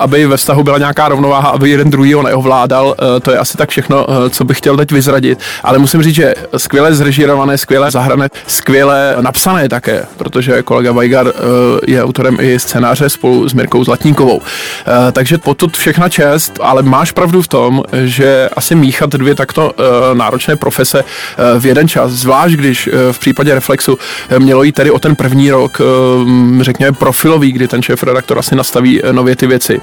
aby 0.00 0.26
ve 0.26 0.36
vztahu 0.36 0.62
byla 0.62 0.78
nějaká 0.78 1.08
rovnováha, 1.08 1.48
aby 1.48 1.70
jeden 1.70 1.90
druhý 1.90 2.14
ho 2.14 2.22
neovládal. 2.22 2.94
To 3.22 3.30
je 3.30 3.38
asi 3.38 3.56
tak 3.56 3.70
všechno, 3.70 4.06
co 4.30 4.44
bych 4.44 4.58
chtěl 4.58 4.76
teď 4.76 4.92
vyzradit. 4.92 5.38
Ale 5.62 5.78
musím 5.78 6.02
říct, 6.02 6.14
že 6.14 6.34
skvěle 6.56 6.94
zrežírované, 6.94 7.58
skvěle 7.58 7.90
zahrané, 7.90 8.28
skvěle 8.46 9.16
napsané 9.20 9.68
také, 9.68 10.06
protože 10.16 10.62
kolega 10.62 10.92
Vajgar 10.92 11.32
je 11.86 12.04
autorem 12.04 12.36
i 12.40 12.58
scénáře 12.58 13.08
spolu 13.08 13.48
s 13.48 13.52
Mirkou 13.54 13.84
Zlatníkovou. 13.84 14.40
Takže 15.12 15.38
potud 15.38 15.76
všechna 15.76 16.08
čest, 16.08 16.27
ale 16.60 16.82
máš 16.82 17.12
pravdu 17.12 17.42
v 17.42 17.48
tom, 17.48 17.82
že 18.04 18.48
asi 18.56 18.74
míchat 18.74 19.10
dvě 19.10 19.34
takto 19.34 19.72
eh, 19.72 20.14
náročné 20.14 20.56
profese 20.56 21.04
eh, 21.04 21.60
v 21.60 21.66
jeden 21.66 21.88
čas, 21.88 22.12
zvlášť 22.12 22.54
když 22.54 22.86
eh, 22.86 23.12
v 23.12 23.18
případě 23.18 23.54
Reflexu 23.54 23.98
mělo 24.38 24.62
jít 24.62 24.72
tedy 24.72 24.90
o 24.90 24.98
ten 24.98 25.16
první 25.16 25.50
rok, 25.50 25.80
řekněme 26.60 26.92
profilový, 26.92 27.52
kdy 27.52 27.68
ten 27.68 27.82
šéf 27.82 28.02
redaktor 28.02 28.38
asi 28.38 28.56
nastaví 28.56 29.02
nově 29.12 29.36
ty 29.36 29.46
věci. 29.46 29.80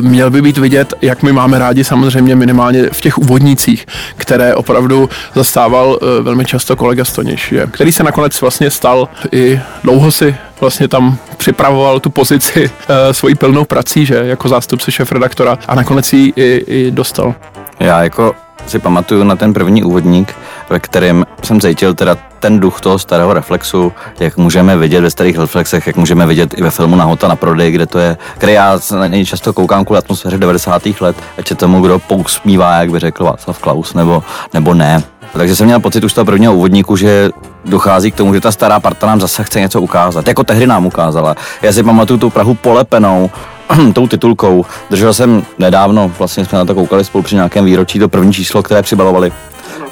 Měl 0.00 0.30
by 0.30 0.42
být 0.42 0.58
vidět, 0.58 0.94
jak 1.02 1.22
my 1.22 1.32
máme 1.32 1.58
rádi 1.58 1.84
samozřejmě 1.84 2.36
minimálně 2.36 2.88
v 2.92 3.00
těch 3.00 3.18
úvodnících, 3.18 3.86
které 4.16 4.54
opravdu 4.54 5.08
zastával 5.34 5.98
velmi 6.22 6.44
často 6.44 6.76
kolega 6.76 7.04
Stoniš, 7.04 7.54
který 7.70 7.92
se 7.92 8.02
nakonec 8.02 8.40
vlastně 8.40 8.70
stal 8.70 9.08
i 9.32 9.60
dlouho 9.82 10.12
si 10.12 10.34
vlastně 10.60 10.88
tam 10.88 11.18
připravoval 11.36 12.00
tu 12.00 12.10
pozici 12.10 12.70
uh, 12.70 12.94
svojí 13.12 13.34
plnou 13.34 13.64
prací, 13.64 14.06
že 14.06 14.14
jako 14.14 14.48
zástupce 14.48 14.92
šéf 14.92 15.12
redaktora 15.12 15.58
a 15.68 15.74
nakonec 15.74 16.12
ji 16.12 16.32
i, 16.36 16.64
i 16.66 16.90
dostal. 16.90 17.34
Já 17.80 18.02
jako 18.02 18.34
si 18.66 18.78
pamatuju 18.78 19.24
na 19.24 19.36
ten 19.36 19.52
první 19.52 19.82
úvodník, 19.82 20.34
ve 20.70 20.80
kterém 20.80 21.26
jsem 21.42 21.60
cítil 21.60 21.94
teda 21.94 22.16
ten 22.40 22.60
duch 22.60 22.80
toho 22.80 22.98
starého 22.98 23.32
reflexu, 23.32 23.92
jak 24.20 24.36
můžeme 24.36 24.76
vidět 24.76 25.00
ve 25.00 25.10
starých 25.10 25.38
reflexech, 25.38 25.86
jak 25.86 25.96
můžeme 25.96 26.26
vidět 26.26 26.54
i 26.58 26.62
ve 26.62 26.70
filmu 26.70 26.96
Nahota 26.96 27.28
na 27.28 27.36
prodej, 27.36 27.72
kde 27.72 27.86
to 27.86 27.98
je, 27.98 28.16
který 28.34 28.52
já 28.52 28.78
se 28.78 28.96
na 28.96 29.06
něj 29.06 29.24
často 29.24 29.52
koukám 29.52 29.84
kvůli 29.84 29.98
atmosféře 29.98 30.38
90. 30.38 30.82
let, 31.00 31.16
ať 31.38 31.50
je 31.50 31.56
tomu, 31.56 31.80
kdo 31.80 31.98
pousmívá, 31.98 32.76
jak 32.76 32.90
by 32.90 32.98
řekl 32.98 33.24
Václav 33.24 33.58
Klaus, 33.58 33.94
nebo, 33.94 34.22
nebo 34.54 34.74
ne. 34.74 35.02
Takže 35.32 35.56
jsem 35.56 35.66
měl 35.66 35.80
pocit 35.80 36.04
už 36.04 36.12
z 36.12 36.14
toho 36.14 36.24
prvního 36.24 36.54
úvodníku, 36.54 36.96
že 36.96 37.30
dochází 37.64 38.10
k 38.10 38.14
tomu, 38.14 38.34
že 38.34 38.40
ta 38.40 38.52
stará 38.52 38.80
parta 38.80 39.06
nám 39.06 39.20
zase 39.20 39.44
chce 39.44 39.60
něco 39.60 39.80
ukázat. 39.80 40.28
Jako 40.28 40.44
tehdy 40.44 40.66
nám 40.66 40.86
ukázala. 40.86 41.36
Já 41.62 41.72
si 41.72 41.82
pamatuju 41.82 42.18
tu 42.18 42.30
Prahu 42.30 42.54
polepenou, 42.54 43.30
tou 43.92 44.06
titulkou. 44.06 44.64
Držel 44.90 45.14
jsem 45.14 45.42
nedávno, 45.58 46.12
vlastně 46.18 46.44
jsme 46.44 46.58
na 46.58 46.64
to 46.64 46.74
koukali 46.74 47.04
spolu 47.04 47.22
při 47.22 47.34
nějakém 47.34 47.64
výročí, 47.64 47.98
to 47.98 48.08
první 48.08 48.32
číslo, 48.32 48.62
které 48.62 48.82
přibalovali. 48.82 49.32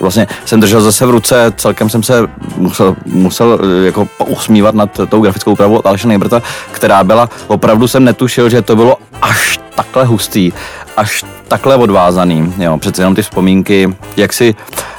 Vlastně 0.01 0.27
jsem 0.45 0.61
držel 0.61 0.81
zase 0.81 1.07
v 1.07 1.11
ruce, 1.11 1.53
celkem 1.57 1.91
jsem 1.91 2.03
se 2.03 2.29
musel, 2.57 2.97
musel 3.07 3.59
eh, 3.63 3.87
jako 3.87 4.09
usmívat 4.27 4.75
nad 4.75 5.01
tou 5.09 5.21
grafickou 5.21 5.53
úpravou 5.53 5.77
od 5.77 5.87
Aleša 5.87 6.09
Nejbrta, 6.09 6.43
která 6.73 7.05
byla, 7.05 7.29
opravdu 7.47 7.89
jsem 7.89 8.05
netušil, 8.05 8.51
že 8.51 8.63
to 8.63 8.77
bylo 8.77 8.97
až 9.23 9.61
takhle 9.75 10.05
hustý, 10.05 10.53
až 10.97 11.25
takhle 11.49 11.77
odvázaný. 11.77 12.55
Jo, 12.59 12.79
přece 12.79 13.03
jenom 13.03 13.15
ty 13.15 13.23
vzpomínky, 13.23 13.95
jak 14.17 14.33
si 14.33 14.55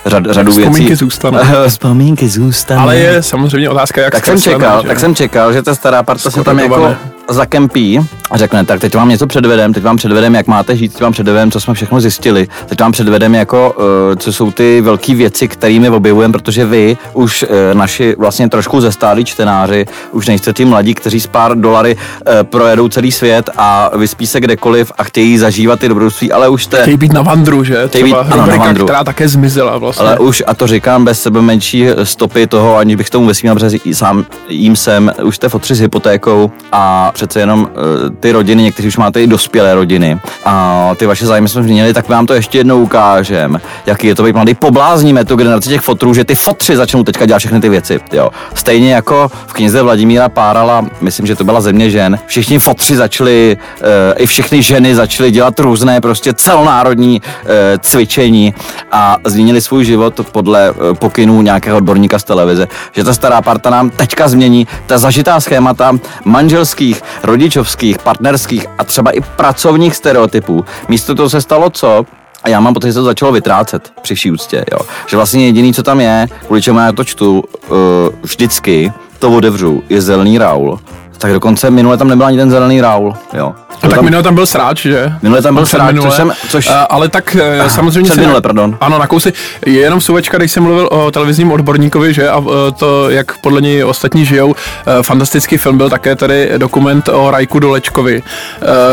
řad, 0.06 0.24
řadu 0.30 0.52
Vzpomínky 0.52 0.82
věcí... 0.82 0.96
zůstanou. 0.96 1.40
vzpomínky 1.68 2.28
zůstanou. 2.28 2.82
Ale 2.82 2.98
je 2.98 3.24
samozřejmě 3.24 3.70
otázka, 3.70 4.02
jak 4.02 4.12
Tak 4.12 4.26
jsem 4.26 4.42
čekal, 4.42 4.84
tak 4.84 5.00
jsem 5.00 5.16
čekal, 5.16 5.54
že 5.54 5.64
ta 5.64 5.76
stará 5.76 6.04
parta 6.04 6.30
se 6.30 6.44
tam 6.44 6.60
jako 6.60 6.96
zakempí 7.30 8.10
a 8.32 8.38
řekne, 8.38 8.66
tak 8.66 8.80
teď 8.80 8.96
vám 8.96 9.10
něco 9.10 9.28
předvedem, 9.28 9.74
teď 9.74 9.84
vám 9.84 9.98
předvedem, 9.98 10.36
jak 10.36 10.48
máte 10.48 10.76
žít, 10.76 10.94
teď 10.94 11.02
vám 11.02 11.12
předvedem, 11.12 11.52
co 11.52 11.60
jsme 11.60 11.74
všechno 11.74 12.02
zjistili, 12.02 12.48
teď 12.66 12.82
vám 12.82 12.92
předvedem, 12.92 13.36
jako, 13.36 13.76
uh, 13.78 13.84
co 14.16 14.34
jsou 14.34 14.52
ty 14.52 14.82
velké 14.82 15.16
věci, 15.16 15.48
kterými 15.48 15.90
objevujeme, 15.90 16.32
protože 16.32 16.66
vy 16.66 16.98
už 17.14 17.44
uh, 17.44 17.50
naši 17.74 18.16
vlastně 18.20 18.50
trošku 18.50 18.82
zestálí 18.82 19.26
čtenáři, 19.26 19.86
už 20.12 20.28
nejste 20.28 20.54
ti 20.54 20.66
mladí, 20.66 20.94
kteří 20.94 21.20
s 21.20 21.28
pár 21.28 21.58
dolary 21.58 21.96
uh, 21.96 22.34
projedou 22.44 22.88
celý 22.88 23.12
svět 23.12 23.50
a 23.58 23.92
vyspí 23.98 24.28
se 24.28 24.40
kdekoliv 24.40 24.92
a 24.98 25.04
chtějí 25.04 25.38
zažívat 25.38 25.80
ty 25.80 25.88
dobrodružství, 25.88 26.32
ale 26.32 26.50
už 26.50 26.64
jste... 26.64 26.82
Chtějí 26.82 26.98
být 26.98 27.14
na 27.14 27.22
vandru, 27.22 27.64
že? 27.64 27.88
Chtějí 27.88 28.04
být- 28.04 28.16
ano, 28.16 28.30
na 28.30 28.36
rubrika, 28.36 28.64
vandru. 28.66 28.86
která 28.86 29.04
také 29.04 29.30
zmizela 29.30 29.78
vlastně. 29.78 30.08
Ale 30.08 30.20
už, 30.20 30.44
a 30.48 30.54
to 30.54 30.68
říkám 30.68 31.06
bez 31.06 31.22
sebe 31.22 31.42
menší 31.42 31.88
stopy 32.04 32.48
toho, 32.48 32.78
aniž 32.78 32.96
bych 32.96 33.10
tomu 33.10 33.28
vysmíval, 33.28 33.56
protože 33.56 33.78
sám 33.94 34.26
jím 34.50 34.76
jsem, 34.76 35.12
už 35.24 35.36
jste 35.36 35.50
fotři 35.50 35.76
s 35.76 35.80
hypotékou 35.80 36.52
a 36.72 37.12
přece 37.14 37.40
jenom 37.40 37.70
eh, 37.72 38.10
ty 38.20 38.32
rodiny, 38.32 38.64
někteří 38.64 38.88
už 38.88 38.98
máte 38.98 39.22
i 39.22 39.28
dospělé 39.28 39.76
rodiny 39.76 40.20
a 40.46 40.92
ty 40.96 41.06
vaše 41.06 41.26
zájmy 41.26 41.50
jsme 41.50 41.64
změnili, 41.64 41.94
tak 41.94 42.10
vám 42.10 42.26
to 42.26 42.34
ještě 42.34 42.58
jednou 42.58 42.82
ukážem, 42.82 43.62
jaký 43.86 44.08
je 44.08 44.16
to 44.16 44.24
být 44.24 44.36
mladý. 44.36 44.54
Poblázníme 44.54 45.26
tu 45.26 45.36
generaci 45.36 45.70
těch 45.70 45.82
fotrů, 45.82 46.14
že 46.14 46.24
ty 46.24 46.36
fotři 46.36 46.76
začnou 46.76 47.04
teďka 47.04 47.26
dělat 47.26 47.40
všechny 47.40 47.62
ty 47.62 47.70
věci. 47.70 48.00
Jo. 48.14 48.30
Stejně 48.54 48.94
jako 48.94 49.32
v 49.48 49.54
knize 49.54 49.82
Vladimíra 49.82 50.30
Párala, 50.30 50.86
myslím, 51.02 51.26
že 51.26 51.36
to 51.36 51.44
byla 51.44 51.62
země 51.62 51.90
žen, 51.90 52.20
všichni 52.26 52.60
fotři 52.60 52.96
začali, 52.96 53.58
e, 53.82 54.14
i 54.14 54.26
všechny 54.26 54.62
ženy 54.62 54.96
začaly 54.96 55.32
dělat 55.32 55.60
různé 55.60 56.02
prostě 56.02 56.34
celonárodní 56.34 57.22
e, 57.46 57.78
cvičení 57.80 58.54
a 58.92 59.18
změnili 59.26 59.62
svůj 59.62 59.86
život 59.86 60.22
podle 60.32 60.70
e, 60.70 60.74
pokynů 60.94 61.42
nějakého 61.42 61.78
odborníka 61.78 62.20
z 62.20 62.24
televize. 62.24 62.68
Že 62.92 63.04
ta 63.04 63.14
stará 63.14 63.42
parta 63.42 63.70
nám 63.70 63.90
teďka 63.90 64.28
změní 64.28 64.68
ta 64.86 64.98
zažitá 64.98 65.40
schémata 65.40 65.98
manželských, 66.26 67.02
rodičovských, 67.24 67.98
partnerských 68.10 68.66
a 68.78 68.84
třeba 68.84 69.12
i 69.12 69.22
pracovních 69.22 69.96
stereotypů. 69.96 70.66
Místo 70.88 71.16
toho 71.16 71.30
se 71.30 71.42
stalo 71.42 71.70
co? 71.70 72.06
A 72.44 72.50
já 72.50 72.60
mám 72.60 72.74
pocit, 72.74 72.88
že 72.88 72.94
se 72.94 73.00
to 73.00 73.06
začalo 73.06 73.32
vytrácet 73.32 73.92
při 74.02 74.16
vší 74.16 74.32
úctě, 74.32 74.66
jo. 74.72 74.80
Že 75.08 75.18
vlastně 75.18 75.46
jediný, 75.46 75.74
co 75.74 75.84
tam 75.84 76.00
je, 76.00 76.28
kvůli 76.46 76.62
čemu 76.62 76.80
já 76.80 76.92
to 76.92 77.04
čtu, 77.04 77.44
uh, 77.70 77.78
vždycky 78.22 78.94
to 79.20 79.32
otevřu, 79.32 79.84
je 79.90 80.02
zelený 80.02 80.38
raul. 80.38 80.80
Tak 81.18 81.34
dokonce 81.34 81.70
minule 81.70 81.98
tam 81.98 82.08
nebyl 82.08 82.26
ani 82.26 82.38
ten 82.38 82.50
zelený 82.50 82.82
raul, 82.82 83.14
jo. 83.34 83.54
A 83.84 83.88
tak 83.88 83.96
tam, 83.96 84.06
minule 84.06 84.24
tam 84.24 84.36
byl 84.36 84.46
sráč, 84.46 84.82
že? 84.82 85.14
Minule 85.22 85.42
tam 85.42 85.56
byl 85.56 85.66
sráč, 85.66 85.94
minule, 85.94 86.10
což 86.10 86.18
jsem, 86.18 86.34
což... 86.50 86.68
Uh, 86.68 86.74
ale 86.90 87.10
tak 87.10 87.38
uh, 87.62 87.68
samozřejmě... 87.68 88.10
Před 88.10 88.22
minule, 88.22 88.42
pardon. 88.42 88.78
Ano, 88.82 89.00
na 89.00 89.08
kousy. 89.08 89.34
Je 89.66 89.80
jenom 89.80 90.02
suvečka, 90.02 90.38
když 90.38 90.52
jsem 90.52 90.64
mluvil 90.64 90.90
o 90.92 91.12
televizním 91.12 91.52
odborníkovi, 91.52 92.14
že? 92.14 92.30
A 92.30 92.38
uh, 92.38 92.48
to, 92.80 93.10
jak 93.10 93.38
podle 93.38 93.62
něj 93.62 93.84
ostatní 93.84 94.26
žijou. 94.26 94.48
Uh, 94.48 94.56
fantastický 95.02 95.58
film 95.58 95.78
byl 95.78 95.90
také 95.90 96.16
tady 96.16 96.52
dokument 96.58 97.10
o 97.10 97.32
Rajku 97.32 97.60
Dolečkovi, 97.60 98.22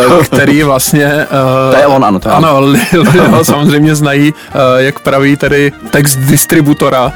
uh, 0.09 0.25
který 0.25 0.63
vlastně... 0.63 1.27
Uh, 1.67 1.75
to 1.75 1.81
je 1.81 1.87
on, 1.87 2.05
ano. 2.05 2.19
To 2.19 2.29
je 2.29 2.35
ano, 2.35 2.61
lidé 2.61 3.29
ho 3.29 3.45
samozřejmě 3.45 3.95
znají, 3.95 4.33
uh, 4.33 4.61
jak 4.77 5.01
praví 5.01 5.37
tady 5.37 5.73
text 5.91 6.17
distributora, 6.17 7.05
uh, 7.05 7.13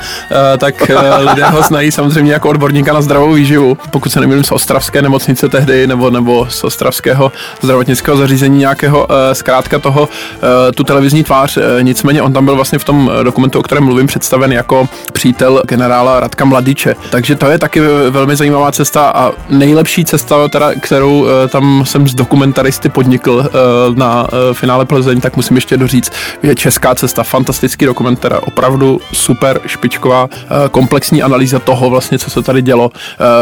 tak 0.58 0.74
uh, 0.94 1.30
lidé 1.30 1.44
ho 1.44 1.62
znají 1.62 1.92
samozřejmě 1.92 2.32
jako 2.32 2.48
odborníka 2.48 2.92
na 2.92 3.02
zdravou 3.02 3.32
výživu. 3.32 3.78
Pokud 3.90 4.12
se 4.12 4.20
nemýlím 4.20 4.44
z 4.44 4.52
Ostravské 4.52 5.02
nemocnice 5.02 5.48
tehdy, 5.48 5.86
nebo, 5.86 6.10
nebo 6.10 6.46
z 6.50 6.64
Ostravského 6.64 7.32
zdravotnického 7.62 8.16
zařízení 8.16 8.58
nějakého, 8.58 9.06
eh, 9.10 9.34
zkrátka 9.34 9.78
toho, 9.78 10.08
eh, 10.08 10.72
tu 10.72 10.84
televizní 10.84 11.24
tvář. 11.24 11.56
Eh, 11.56 11.82
nicméně 11.82 12.22
on 12.22 12.32
tam 12.32 12.44
byl 12.44 12.54
vlastně 12.54 12.78
v 12.78 12.84
tom 12.84 13.10
dokumentu, 13.22 13.58
o 13.58 13.62
kterém 13.62 13.84
mluvím, 13.84 14.06
představen 14.06 14.52
jako 14.52 14.88
přítel 15.12 15.62
generála 15.68 16.20
Radka 16.20 16.44
Mladiče. 16.44 16.96
Takže 17.10 17.36
to 17.36 17.46
je 17.46 17.58
taky 17.58 17.80
velmi 18.10 18.36
zajímavá 18.36 18.72
cesta 18.72 19.10
a 19.10 19.32
nejlepší 19.48 20.04
cesta, 20.04 20.48
teda, 20.48 20.70
kterou 20.80 21.26
tam 21.48 21.84
jsem 21.86 22.08
z 22.08 22.14
dokumentaristy 22.14 22.88
podnikl 22.88 23.50
na 23.94 24.26
finále 24.52 24.84
Plzeň, 24.84 25.20
tak 25.20 25.36
musím 25.36 25.56
ještě 25.56 25.76
doříct, 25.76 26.12
je 26.42 26.54
Česká 26.54 26.94
cesta, 26.94 27.22
fantastický 27.22 27.86
dokument, 27.86 28.16
teda 28.16 28.40
opravdu 28.40 29.00
super 29.12 29.60
špičková 29.66 30.28
komplexní 30.70 31.22
analýza 31.22 31.58
toho 31.58 31.90
vlastně, 31.90 32.18
co 32.18 32.30
se 32.30 32.42
tady 32.42 32.62
dělo. 32.62 32.90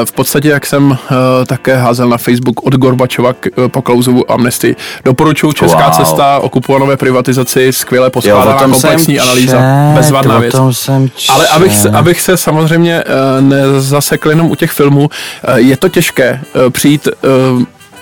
V 0.04 0.12
podstatě, 0.12 0.48
jak 0.48 0.66
jsem 0.66 0.98
také 1.46 1.76
házel 1.76 2.08
na 2.08 2.18
Facebook 2.18 2.66
od 2.66 2.74
Gorbačova 2.74 3.34
po 3.68 3.82
Klausovu 4.08 4.32
amnestii. 4.32 4.76
Doporučuji 5.04 5.52
Česká 5.52 5.88
wow. 5.88 5.96
cesta, 5.96 6.38
okupované 6.38 6.96
privatizaci, 6.96 7.72
skvěle 7.72 8.10
poskládaná 8.10 8.58
komplexní 8.58 9.20
analýza, 9.20 9.58
bezvadná 9.94 10.38
věc. 10.38 10.54
Ale 11.28 11.48
abych 11.48 11.76
se, 11.76 11.90
abych 11.90 12.20
se 12.20 12.36
samozřejmě 12.36 13.04
uh, 13.04 13.44
nezasekl 13.44 14.30
jenom 14.30 14.50
u 14.50 14.54
těch 14.54 14.70
filmů, 14.70 15.00
uh, 15.00 15.56
je 15.56 15.76
to 15.76 15.88
těžké 15.88 16.40
uh, 16.54 16.70
přijít 16.70 17.08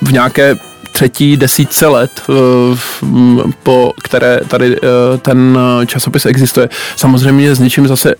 v 0.03 0.13
nějaké 0.13 0.57
třetí 0.93 1.37
desítce 1.37 1.87
let, 1.87 2.11
po 3.63 3.93
které 4.03 4.41
tady 4.49 4.77
ten 5.23 5.59
časopis 5.87 6.27
existuje. 6.27 6.69
Samozřejmě 6.97 7.55
s 7.55 7.59
něčím 7.59 7.89
zase 7.89 8.15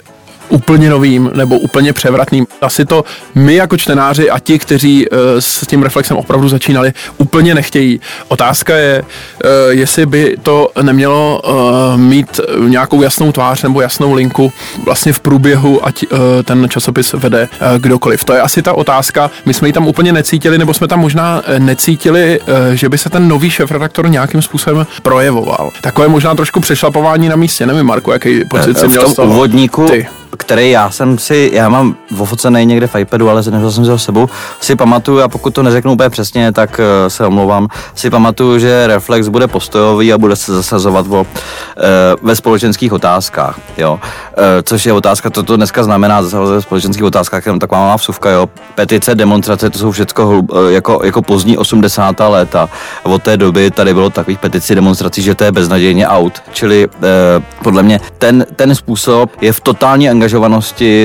úplně 0.49 0.91
novým 0.91 1.31
nebo 1.35 1.59
úplně 1.59 1.93
převratným. 1.93 2.47
Asi 2.63 2.85
to 2.85 3.05
my 3.35 3.55
jako 3.55 3.77
čtenáři 3.77 4.31
a 4.31 4.39
ti, 4.39 4.59
kteří 4.59 5.09
uh, 5.09 5.19
s 5.39 5.67
tím 5.67 5.83
reflexem 5.83 6.17
opravdu 6.17 6.49
začínali, 6.49 6.93
úplně 7.19 7.55
nechtějí. 7.55 8.01
Otázka 8.29 8.77
je, 8.77 9.03
uh, 9.03 9.51
jestli 9.69 10.07
by 10.07 10.37
to 10.43 10.69
nemělo 10.83 11.43
uh, 11.45 12.01
mít 12.01 12.41
nějakou 12.69 13.03
jasnou 13.03 13.33
tvář 13.33 13.63
nebo 13.63 13.81
jasnou 13.81 14.13
linku 14.13 14.53
vlastně 14.85 15.13
v 15.13 15.21
průběhu, 15.21 15.87
ať 15.87 16.05
ten 16.45 16.69
časopis 16.69 17.13
vede 17.13 17.49
kdokoliv. 17.79 18.25
To 18.25 18.33
je 18.33 18.41
asi 18.41 18.63
ta 18.63 18.73
otázka. 18.73 19.31
My 19.45 19.55
jsme 19.55 19.69
ji 19.69 19.73
tam 19.73 19.87
úplně 19.87 20.13
necítili, 20.13 20.59
nebo 20.59 20.75
jsme 20.75 20.89
tam 20.89 21.01
možná 21.01 21.43
necítili, 21.59 22.41
že 22.75 22.89
by 22.89 22.99
se 22.99 23.11
ten 23.11 23.29
nový 23.29 23.51
šéf-redaktor 23.51 24.09
nějakým 24.09 24.43
způsobem 24.43 24.87
projevoval. 25.03 25.71
Takové 25.81 26.09
možná 26.09 26.35
trošku 26.35 26.61
přešlapování 26.61 27.29
na 27.29 27.37
místě. 27.37 27.67
Nevím, 27.67 27.87
Marku, 27.87 28.11
jaký 28.11 28.45
pocit 28.45 28.79
si 28.79 28.89
měl 28.89 29.09
v 29.09 29.17
tom 29.17 29.31
úvodníku 29.31 29.87
Ty 29.87 30.07
který 30.37 30.71
já 30.71 30.91
jsem 30.91 31.19
si, 31.19 31.51
já 31.53 31.69
mám 31.69 31.97
ofocený 32.19 32.67
někde 32.67 32.87
v 32.87 32.95
iPadu, 32.95 33.31
ale 33.31 33.43
nevzal 33.51 33.71
jsem 33.71 33.85
si 33.85 33.91
ho 33.91 33.99
sebou, 33.99 34.29
si 34.61 34.77
pamatuju, 34.77 35.21
a 35.21 35.29
pokud 35.29 35.55
to 35.55 35.63
neřeknu 35.63 35.93
úplně 35.93 36.11
přesně, 36.11 36.53
tak 36.53 36.81
uh, 36.81 37.09
se 37.09 37.27
omlouvám, 37.27 37.69
si 37.95 38.11
pamatuju, 38.11 38.59
že 38.59 38.87
Reflex 38.87 39.29
bude 39.29 39.47
postojový 39.47 40.13
a 40.13 40.19
bude 40.19 40.37
se 40.37 40.55
zasazovat 40.55 41.07
o, 41.07 41.21
uh, 41.21 41.27
ve 42.23 42.37
společenských 42.37 42.93
otázkách, 42.93 43.61
jo. 43.79 43.93
Uh, 43.93 44.45
což 44.63 44.87
je 44.87 44.93
otázka, 44.93 45.31
to, 45.31 45.43
to 45.43 45.57
dneska 45.57 45.85
znamená 45.85 46.23
zasazovat 46.23 46.55
ve 46.55 46.63
společenských 46.63 47.05
otázkách, 47.05 47.47
jenom 47.47 47.59
taková 47.59 47.81
malá 47.81 47.97
vsuvka, 47.97 48.31
jo. 48.31 48.49
Petice, 48.75 49.15
demonstrace, 49.15 49.71
to 49.71 49.79
jsou 49.79 49.91
všechno 49.91 50.43
jako, 50.69 51.01
jako 51.05 51.23
pozdní 51.23 51.59
80. 51.59 52.17
léta. 52.29 52.69
Od 53.03 53.23
té 53.23 53.37
doby 53.37 53.71
tady 53.71 53.95
bylo 53.95 54.11
takových 54.11 54.39
petici, 54.39 54.75
demonstrací, 54.75 55.23
že 55.23 55.35
to 55.35 55.45
je 55.45 55.53
beznadějně 55.53 56.09
out. 56.09 56.43
Čili 56.53 56.89
podle 57.63 57.83
mě 57.83 58.01
ten, 58.19 58.47
ten 58.57 58.75
způsob 58.75 59.31
je 59.41 59.53
v 59.53 59.61
totální 59.61 60.11
angažovanosti 60.11 60.26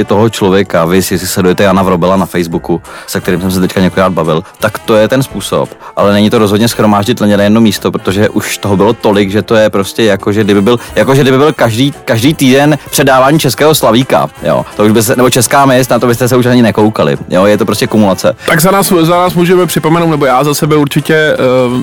toho 0.08 0.30
člověka, 0.30 0.86
vy 0.86 1.02
si 1.02 1.20
sledujete 1.20 1.64
Jana 1.64 1.84
Vrobela 1.84 2.16
na 2.18 2.26
Facebooku, 2.26 2.82
se 3.08 3.20
kterým 3.22 3.42
jsem 3.42 3.52
se 3.52 3.60
teďka 3.60 3.82
několikrát 3.82 4.14
bavil, 4.14 4.44
tak 4.60 4.80
to 4.80 4.96
je 4.96 5.08
ten 5.08 5.24
způsob. 5.24 5.70
Ale 5.96 6.14
není 6.14 6.30
to 6.30 6.38
rozhodně 6.38 6.68
schromáždit 6.68 7.22
len 7.22 7.38
na 7.38 7.44
jedno 7.44 7.62
místo, 7.62 7.92
protože 7.92 8.30
už 8.30 8.58
toho 8.58 8.78
bylo 8.78 8.94
tolik, 8.94 9.32
že 9.32 9.42
to 9.42 9.56
je 9.56 9.70
prostě 9.70 10.04
jako, 10.04 10.32
že 10.32 10.44
kdyby 10.44 10.62
byl, 10.62 10.80
jako, 10.96 11.16
že 11.16 11.22
kdyby 11.22 11.38
byl 11.38 11.54
každý, 11.54 11.94
každý 12.06 12.34
týden 12.34 12.78
předávání 12.90 13.40
českého 13.40 13.76
slavíka, 13.76 14.30
jo. 14.44 14.66
To 14.76 14.86
už 14.86 14.92
by 14.92 15.04
se, 15.04 15.16
nebo 15.16 15.30
česká 15.30 15.66
měst, 15.66 15.90
na 15.90 16.00
to 16.00 16.08
byste 16.08 16.28
se 16.28 16.38
už 16.38 16.46
ani 16.46 16.62
nekoukali, 16.62 17.18
jo, 17.30 17.46
je 17.46 17.58
to 17.58 17.66
prostě 17.66 17.88
kumulace. 17.88 18.36
Tak 18.46 18.62
za 18.62 18.72
nás, 18.72 18.94
za 19.02 19.18
nás 19.18 19.34
můžeme 19.34 19.66
připomenout, 19.66 20.10
nebo 20.10 20.26
já 20.26 20.44
za 20.44 20.54
sebe 20.54 20.76
určitě, 20.76 21.38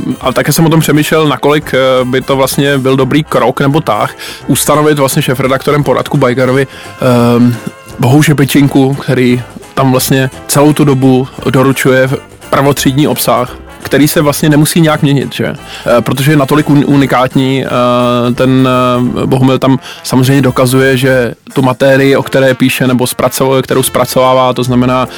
uh, 0.07 0.13
a 0.21 0.33
také 0.33 0.53
jsem 0.53 0.67
o 0.67 0.71
tom 0.71 0.81
přemýšlel, 0.81 1.29
nakolik 1.29 1.75
uh, 2.03 2.09
by 2.09 2.21
to 2.21 2.37
vlastně 2.37 2.79
byl 2.79 2.97
dobrý 2.97 3.25
krok 3.25 3.61
nebo 3.61 3.81
tah, 3.81 4.15
ustanovit 4.47 4.99
vlastně 4.99 5.23
šéf-redaktorem 5.23 5.85
poradku 5.85 6.17
Bajgarovi 6.17 6.67
uh, 6.67 7.09
um, 7.37 7.57
Bohuže 7.99 8.35
Pečinku, 8.35 8.95
který 8.95 9.43
tam 9.75 9.91
vlastně 9.91 10.31
celou 10.49 10.73
tu 10.73 10.85
dobu 10.85 11.29
doručuje 11.51 12.09
pravotřídní 12.51 13.09
obsah, 13.09 13.57
který 13.83 14.09
se 14.09 14.21
vlastně 14.21 14.49
nemusí 14.49 14.81
nějak 14.81 15.03
měnit, 15.03 15.35
že? 15.35 15.47
E, 15.47 15.57
protože 16.01 16.33
je 16.33 16.37
natolik 16.37 16.71
unikátní, 16.71 17.65
e, 17.65 17.69
ten 18.35 18.69
e, 19.23 19.27
Bohumil 19.27 19.59
tam 19.59 19.79
samozřejmě 20.03 20.43
dokazuje, 20.43 20.97
že 20.97 21.35
tu 21.53 21.63
materii, 21.63 22.17
o 22.17 22.23
které 22.23 22.55
píše 22.55 22.87
nebo 22.87 23.07
zpracovuje, 23.07 23.63
kterou 23.63 23.83
zpracovává, 23.83 24.53
to 24.53 24.65
znamená 24.65 25.09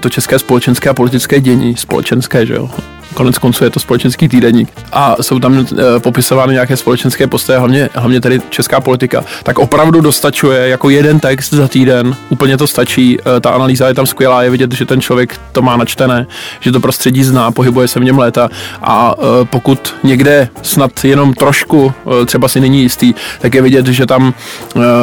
to 0.00 0.08
české 0.08 0.38
společenské 0.38 0.90
a 0.90 0.94
politické 0.94 1.40
dění, 1.40 1.76
společenské, 1.76 2.46
že 2.46 2.54
jo, 2.54 2.70
konec 3.14 3.38
konců 3.38 3.64
je 3.64 3.70
to 3.70 3.80
společenský 3.80 4.28
týdenník 4.28 4.68
a 4.92 5.16
jsou 5.20 5.38
tam 5.38 5.58
e, 5.58 6.00
popisovány 6.00 6.52
nějaké 6.52 6.76
společenské 6.76 7.26
postoje, 7.26 7.58
hlavně, 7.58 7.88
hlavně 7.94 8.20
tedy 8.20 8.40
česká 8.50 8.80
politika, 8.80 9.24
tak 9.42 9.58
opravdu 9.58 10.00
dostačuje 10.00 10.68
jako 10.68 10.90
jeden 10.90 11.20
text 11.20 11.52
za 11.52 11.68
týden, 11.68 12.16
úplně 12.28 12.56
to 12.56 12.66
stačí, 12.66 13.18
e, 13.36 13.40
ta 13.40 13.50
analýza 13.50 13.88
je 13.88 13.94
tam 13.94 14.06
skvělá, 14.06 14.42
je 14.42 14.50
vidět, 14.50 14.72
že 14.72 14.86
ten 14.86 15.00
člověk 15.00 15.40
to 15.52 15.62
má 15.62 15.76
načtené, 15.76 16.26
že 16.60 16.72
to 16.72 16.80
prostředí 16.80 17.24
zná, 17.24 17.50
pohybuje 17.50 17.88
se 17.88 18.00
v 18.00 18.04
něm 18.04 18.18
léta 18.18 18.48
a 18.82 19.14
e, 19.18 19.44
pokud 19.44 19.94
někde 20.02 20.48
snad 20.62 21.04
jenom 21.04 21.34
trošku 21.34 21.92
třeba 22.26 22.48
si 22.48 22.60
není 22.60 22.82
jistý, 22.82 23.14
tak 23.40 23.54
je 23.54 23.62
vidět, 23.62 23.86
že 23.86 24.06
tam 24.06 24.34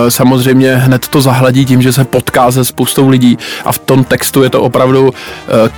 samozřejmě 0.09 0.75
hned 0.75 1.07
to 1.07 1.21
zahladí 1.21 1.65
tím, 1.65 1.81
že 1.81 1.93
se 1.93 2.05
potká 2.05 2.51
se 2.51 2.65
spoustou 2.65 3.09
lidí 3.09 3.37
a 3.65 3.71
v 3.71 3.79
tom 3.79 4.03
textu 4.03 4.43
je 4.43 4.49
to 4.49 4.61
opravdu 4.61 5.13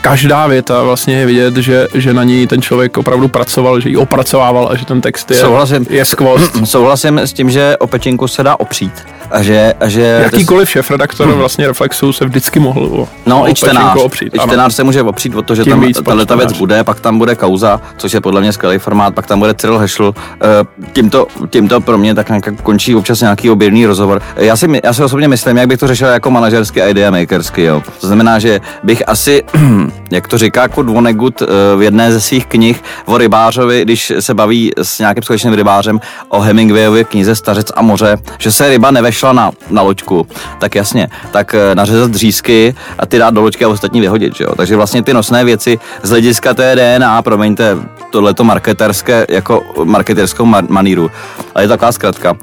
každá 0.02 0.48
věta 0.48 0.84
vlastně 0.84 1.16
je 1.16 1.26
vidět, 1.26 1.58
že, 1.58 1.88
že 1.94 2.14
na 2.20 2.24
ní 2.24 2.48
ten 2.48 2.62
člověk 2.62 2.98
opravdu 2.98 3.28
pracoval, 3.28 3.80
že 3.80 3.90
ji 3.90 3.98
opracovával 3.98 4.70
a 4.72 4.76
že 4.76 4.86
ten 4.86 5.02
text 5.02 5.32
je, 5.32 5.38
souhlasím, 5.38 5.86
je 5.90 6.06
skvost. 6.06 6.52
Souhlasím 6.66 7.20
s 7.20 7.34
tím, 7.34 7.50
že 7.50 7.78
o 7.78 7.88
pečinku 7.88 8.28
se 8.28 8.44
dá 8.44 8.60
opřít 8.60 8.94
A 9.32 9.42
že, 9.44 9.74
a 9.80 9.88
že 9.88 10.02
Jakýkoliv 10.24 10.70
šéf-redaktor 10.70 11.28
hmm. 11.28 11.38
vlastně 11.38 11.68
Reflexu 11.68 12.14
se 12.14 12.26
vždycky 12.26 12.60
mohl 12.60 12.86
o, 12.86 13.08
No, 13.26 13.42
o 13.42 13.48
i 13.48 13.54
čtenář. 13.54 13.98
opřít. 14.00 14.34
I 14.34 14.38
ano. 14.38 14.48
čtenář 14.48 14.74
se 14.74 14.84
může 14.84 15.02
opřít 15.02 15.36
o 15.36 15.42
to, 15.42 15.56
že 15.56 15.64
Tím 15.64 15.72
tam 15.72 15.82
víc 15.82 16.02
tahle 16.06 16.26
ta 16.26 16.36
věc 16.36 16.54
bude, 16.54 16.84
pak 16.84 17.00
tam 17.00 17.18
bude 17.18 17.36
kauza, 17.36 17.82
což 17.98 18.14
je 18.14 18.22
podle 18.22 18.42
mě 18.42 18.54
skvělý 18.54 18.78
formát, 18.78 19.16
pak 19.16 19.28
tam 19.28 19.40
bude 19.40 19.54
Cyril 19.54 19.78
Hešl. 19.78 20.14
Eh, 20.42 20.48
Tímto, 20.94 21.28
tímto 21.50 21.82
pro 21.82 21.98
mě 21.98 22.16
tak 22.16 22.30
nějak 22.30 22.62
končí 22.64 22.96
občas 22.96 23.22
nějaký 23.22 23.50
oběrný 23.50 23.86
rozhovor. 23.86 24.22
Já 24.36 24.56
si, 24.56 24.68
já 24.84 24.94
si 24.94 25.04
osobně 25.04 25.28
myslím, 25.28 25.58
jak 25.58 25.68
bych 25.68 25.80
to 25.80 25.88
řešil 25.88 26.08
jako 26.08 26.32
manažersky 26.32 26.82
a 26.82 26.88
idea 26.88 27.12
makersky, 27.12 27.64
jo. 27.64 27.84
To 28.02 28.08
znamená, 28.08 28.40
že 28.40 28.60
bych 28.84 29.04
asi, 29.10 29.44
jak 30.12 30.28
to 30.28 30.38
říká 30.38 30.68
Kurt 30.68 30.90
Vonnegut 30.90 31.42
eh, 31.42 31.46
v 31.78 31.82
jedné 31.82 32.12
ze 32.12 32.22
svých 32.22 32.46
knih 32.46 32.84
o 33.06 33.18
rybářovi, 33.18 33.82
když 33.82 34.14
se 34.20 34.34
baví 34.34 34.72
s 34.78 35.00
nějakým 35.00 35.24
skutečným 35.24 35.54
rybářem 35.54 36.00
o 36.30 36.40
Hemingwayově 36.40 37.04
knize 37.04 37.36
Stařec 37.36 37.72
a 37.76 37.82
moře, 37.82 38.18
že 38.38 38.52
se 38.52 38.70
ryba 38.70 38.92
nevešla 39.24 39.34
na, 39.34 39.52
na 39.70 39.82
loďku, 39.82 40.28
tak 40.60 40.76
jasně, 40.76 41.08
tak 41.32 41.54
eh, 41.54 41.76
nařezat 41.76 42.12
dřísky 42.12 42.76
a 43.00 43.06
ty 43.06 43.18
dát 43.18 43.34
do 43.34 43.42
loďky 43.42 43.66
a 43.66 43.70
ostatní 43.70 44.02
vyhodit, 44.02 44.36
že 44.36 44.44
jo. 44.44 44.56
Takže 44.56 44.76
vlastně 44.76 45.04
ty 45.04 45.14
nosné 45.14 45.46
věci 45.46 45.80
z 46.04 46.10
hlediska 46.10 46.54
té 46.54 46.76
DNA, 46.76 47.22
promiňte, 47.22 47.78
tohleto 48.12 48.44
marketerské, 48.44 49.26
jako 49.30 49.64
marketerskou 49.84 50.46
mar- 50.46 50.70
maníru, 50.70 51.12
ale 51.56 51.64
je 51.64 51.68
to 51.68 51.74
taková 51.74 51.92
zkratka. 51.92 52.38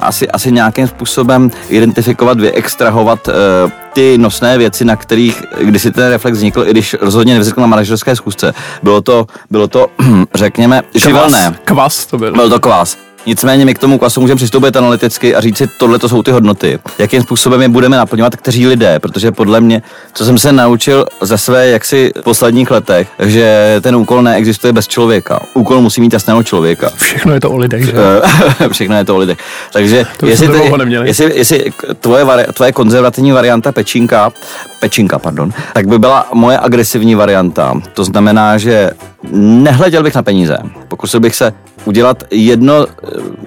Asi, 0.00 0.28
asi 0.28 0.52
nějakým 0.52 0.88
způsobem 0.88 1.50
identifikovat, 1.68 2.40
vyextrahovat 2.40 3.28
uh, 3.28 3.34
ty 3.92 4.18
nosné 4.18 4.58
věci, 4.58 4.84
na 4.84 4.96
kterých 4.96 5.42
když 5.60 5.82
si 5.82 5.90
ten 5.90 6.08
reflex 6.10 6.38
vznikl, 6.38 6.64
i 6.66 6.70
když 6.70 6.96
rozhodně 7.00 7.34
nevznikl 7.34 7.60
na 7.60 7.66
manažerské 7.66 8.16
schůzce. 8.16 8.54
Bylo 8.82 9.00
to, 9.00 9.26
bylo 9.50 9.68
to 9.68 9.86
řekněme, 10.34 10.82
živelné. 10.94 11.42
Kvas, 11.42 11.60
kvas 11.64 12.06
to 12.06 12.18
byl. 12.18 12.32
Byl 12.32 12.50
to 12.50 12.60
kvás. 12.60 13.09
Nicméně 13.26 13.64
my 13.64 13.74
k 13.74 13.78
tomu 13.78 13.98
kvasu 13.98 14.20
můžeme 14.20 14.36
přistoupit 14.36 14.76
analyticky 14.76 15.34
a 15.34 15.40
říct 15.40 15.58
si, 15.58 15.66
tohle 15.78 15.98
to 15.98 16.08
jsou 16.08 16.22
ty 16.22 16.30
hodnoty. 16.30 16.78
Jakým 16.98 17.22
způsobem 17.22 17.62
je 17.62 17.68
budeme 17.68 17.96
naplňovat, 17.96 18.36
kteří 18.36 18.66
lidé, 18.66 18.98
protože 18.98 19.32
podle 19.32 19.60
mě, 19.60 19.82
co 20.14 20.24
jsem 20.24 20.38
se 20.38 20.52
naučil 20.52 21.06
ze 21.20 21.38
své 21.38 21.68
jaksi 21.68 22.12
posledních 22.24 22.70
letech, 22.70 23.08
že 23.18 23.76
ten 23.80 23.96
úkol 23.96 24.22
neexistuje 24.22 24.72
bez 24.72 24.88
člověka. 24.88 25.40
Úkol 25.54 25.80
musí 25.80 26.00
mít 26.00 26.12
jasného 26.12 26.42
člověka. 26.42 26.90
Všechno 26.96 27.34
je 27.34 27.40
to 27.40 27.50
o 27.50 27.56
lidech, 27.56 27.84
že? 27.84 27.92
Eh, 28.62 28.68
Všechno 28.72 28.96
je 28.96 29.04
to 29.04 29.14
o 29.14 29.18
lidech. 29.18 29.38
Takže 29.72 30.06
To 30.16 30.26
jestli, 30.26 30.48
ty- 30.48 30.70
jestli, 31.04 31.32
jestli 31.38 31.72
tvoje, 32.00 32.24
vari, 32.24 32.44
tvoje 32.54 32.72
konzervativní 32.72 33.32
varianta 33.32 33.72
pečínka, 33.72 34.32
pečínka, 34.80 35.18
pardon, 35.18 35.50
tak 35.74 35.86
by 35.88 35.98
byla 35.98 36.26
moje 36.34 36.58
agresivní 36.58 37.14
varianta. 37.14 37.74
To 37.94 38.04
znamená, 38.04 38.58
že 38.58 38.90
nehleděl 39.32 40.02
bych 40.02 40.14
na 40.14 40.22
peníze. 40.22 40.58
Pokusil 40.88 41.20
bych 41.20 41.34
se 41.34 41.52
udělat 41.84 42.24
jedno, 42.30 42.86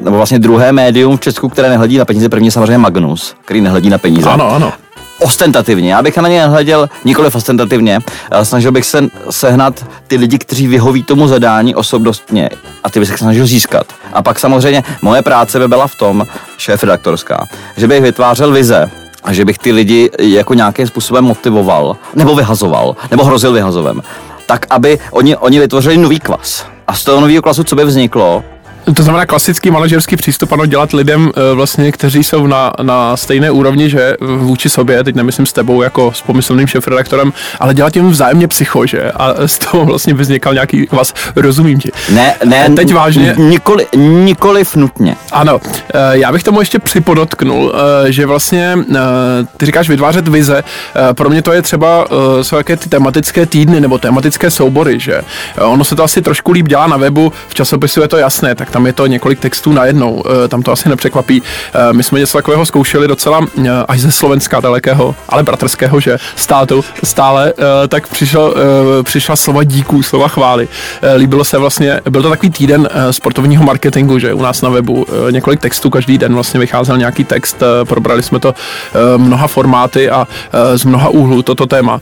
nebo 0.02 0.18
vlastně 0.18 0.40
druhé 0.40 0.72
médium 0.72 1.18
v 1.18 1.22
Česku, 1.22 1.50
které 1.50 1.70
nehledí 1.70 1.98
na 1.98 2.06
peníze. 2.06 2.30
První 2.30 2.48
je 2.48 2.52
samozřejmě 2.52 2.78
Magnus, 2.78 3.36
který 3.46 3.62
nehledí 3.62 3.90
na 3.90 3.98
peníze 3.98 4.30
Ano, 4.30 4.52
ano. 4.52 4.74
ostentativně. 5.20 5.94
Já 5.94 6.02
bych 6.02 6.18
na 6.18 6.30
ně 6.30 6.46
hleděl 6.46 6.90
nikoliv 7.06 7.36
ostentativně, 7.36 8.00
snažil 8.44 8.72
bych 8.72 8.86
se 8.86 9.08
sehnat 9.30 9.86
ty 10.08 10.16
lidi, 10.18 10.38
kteří 10.38 10.68
vyhoví 10.68 11.04
tomu 11.04 11.28
zadání 11.28 11.76
osobnostně 11.76 12.50
a 12.84 12.90
ty 12.90 13.00
bych 13.00 13.10
se 13.10 13.18
snažil 13.18 13.46
získat. 13.46 13.86
A 14.14 14.22
pak 14.22 14.40
samozřejmě 14.40 14.84
moje 15.02 15.22
práce 15.22 15.60
by 15.60 15.68
byla 15.68 15.88
v 15.88 15.96
tom, 15.96 16.26
šéf 16.58 16.84
redaktorská, 16.84 17.46
že 17.78 17.88
bych 17.88 18.02
vytvářel 18.02 18.52
vize, 18.52 18.92
a 19.24 19.34
že 19.34 19.46
bych 19.46 19.58
ty 19.58 19.72
lidi 19.72 20.10
jako 20.20 20.54
nějakým 20.54 20.88
způsobem 20.88 21.24
motivoval, 21.24 21.96
nebo 22.16 22.36
vyhazoval, 22.36 22.96
nebo 23.12 23.24
hrozil 23.24 23.54
vyhazovem, 23.54 24.02
tak 24.46 24.66
aby 24.70 25.00
oni, 25.12 25.36
oni 25.38 25.60
vytvořili 25.60 25.98
nový 25.98 26.20
kvas. 26.20 26.66
Z 26.94 27.04
toho 27.04 27.22
nového 27.22 27.42
klasu, 27.42 27.64
co 27.64 27.76
by 27.76 27.86
vzniklo, 27.86 28.44
To 28.96 29.04
znamená 29.04 29.26
klasický 29.26 29.72
manažerský 29.72 30.16
přístup, 30.16 30.52
ano, 30.52 30.66
dělat 30.66 30.94
lidem 30.94 31.32
eh, 31.36 31.54
vlastně, 31.56 31.92
kteří 31.92 32.24
jsou 32.24 32.48
na, 32.48 32.74
na 32.82 33.18
stejné 33.18 33.52
úrovni, 33.52 33.90
že 33.90 34.16
vůči 34.38 34.70
sobě, 34.70 35.04
teď 35.04 35.16
nemyslím 35.16 35.46
s 35.46 35.54
tebou 35.54 35.82
jako 35.82 36.12
s 36.16 36.22
pomyslným 36.22 36.68
šéfredaktorem, 36.68 37.34
ale 37.60 37.74
dělat 37.74 37.96
jim 37.96 38.10
vzájemně 38.10 38.48
psycho, 38.48 38.86
že? 38.86 39.12
A 39.12 39.34
z 39.48 39.58
toho 39.60 39.86
vlastně 39.86 40.14
vznikal 40.14 40.54
nějaký 40.54 40.88
vás, 40.92 41.14
rozumím 41.36 41.80
ti. 41.80 41.92
ne, 42.10 42.36
ne, 42.46 42.70
Teď 42.76 42.94
vážně? 42.94 43.36
Nikoli, 43.38 43.88
nikoliv 43.98 44.76
nutně. 44.76 45.16
Ano, 45.32 45.60
eh, 45.94 46.00
já 46.12 46.32
bych 46.32 46.44
tomu 46.44 46.60
ještě 46.60 46.80
připodotknul, 46.80 47.74
eh, 48.08 48.12
že 48.12 48.26
vlastně 48.26 48.78
eh, 48.96 48.98
ty 49.58 49.66
říkáš 49.66 49.90
vytvářet 49.90 50.28
vize, 50.28 50.64
eh, 51.10 51.14
pro 51.14 51.30
mě 51.30 51.42
to 51.42 51.54
je 51.54 51.62
třeba, 51.62 52.06
eh, 52.40 52.44
jsou 52.44 52.56
jaké 52.56 52.78
ty 52.78 52.90
tematické 52.90 53.46
týdny 53.46 53.82
nebo 53.82 53.98
tematické 53.98 54.52
soubory, 54.52 55.00
že 55.00 55.22
Eh, 55.58 55.62
ono 55.62 55.84
se 55.84 55.96
to 55.96 56.04
asi 56.04 56.22
trošku 56.22 56.52
líp 56.52 56.68
dělá 56.68 56.88
na 56.88 56.98
webu, 56.98 57.34
v 57.48 57.54
časopisu 57.54 58.02
je 58.02 58.08
to 58.08 58.18
jasné, 58.18 58.56
tak 58.56 58.72
tam 58.74 58.86
je 58.86 58.94
to 58.94 59.08
několik 59.08 59.40
textů 59.40 59.74
najednou, 59.74 60.24
eh, 60.46 60.48
tam 60.48 60.64
to 60.64 60.72
asi 60.72 60.90
nepřekvapí. 60.90 61.44
Eh, 61.74 61.94
My 61.94 62.04
jsme 62.04 62.20
něco 62.20 62.38
takového 62.38 62.66
zkoušeli 62.66 63.08
docela 63.08 63.42
eh, 63.66 63.70
až 63.88 64.00
ze 64.00 64.12
Slovenska 64.12 64.60
dalekého, 64.60 65.16
ale 65.30 65.44
bratrského, 65.44 66.00
že 66.00 66.18
státu 66.36 66.84
stále, 67.04 67.54
tak 67.88 68.08
přišel, 68.08 68.56
přišla 69.04 69.36
slova 69.36 69.64
díků, 69.64 70.04
slova 70.04 70.28
chvály. 70.28 70.68
Líbilo 71.16 71.44
se 71.44 71.58
vlastně, 71.58 72.02
byl 72.10 72.22
to 72.22 72.30
takový 72.30 72.50
týden 72.50 72.90
sportovního 73.12 73.64
marketingu, 73.64 74.20
že 74.20 74.34
u 74.34 74.42
nás 74.42 74.62
na 74.62 74.70
webu 74.70 75.06
několik 75.32 75.60
textů, 75.60 75.90
každý 75.90 76.18
den 76.18 76.34
vlastně 76.34 76.60
vycházel 76.60 76.98
nějaký 76.98 77.24
text, 77.24 77.64
probrali 77.84 78.24
jsme 78.24 78.40
to 78.40 78.56
mnoha 79.18 79.48
formáty 79.48 80.10
a 80.10 80.28
z 80.76 80.86
mnoha 80.86 81.10
úhlů 81.10 81.42
toto 81.42 81.66
téma. 81.66 82.00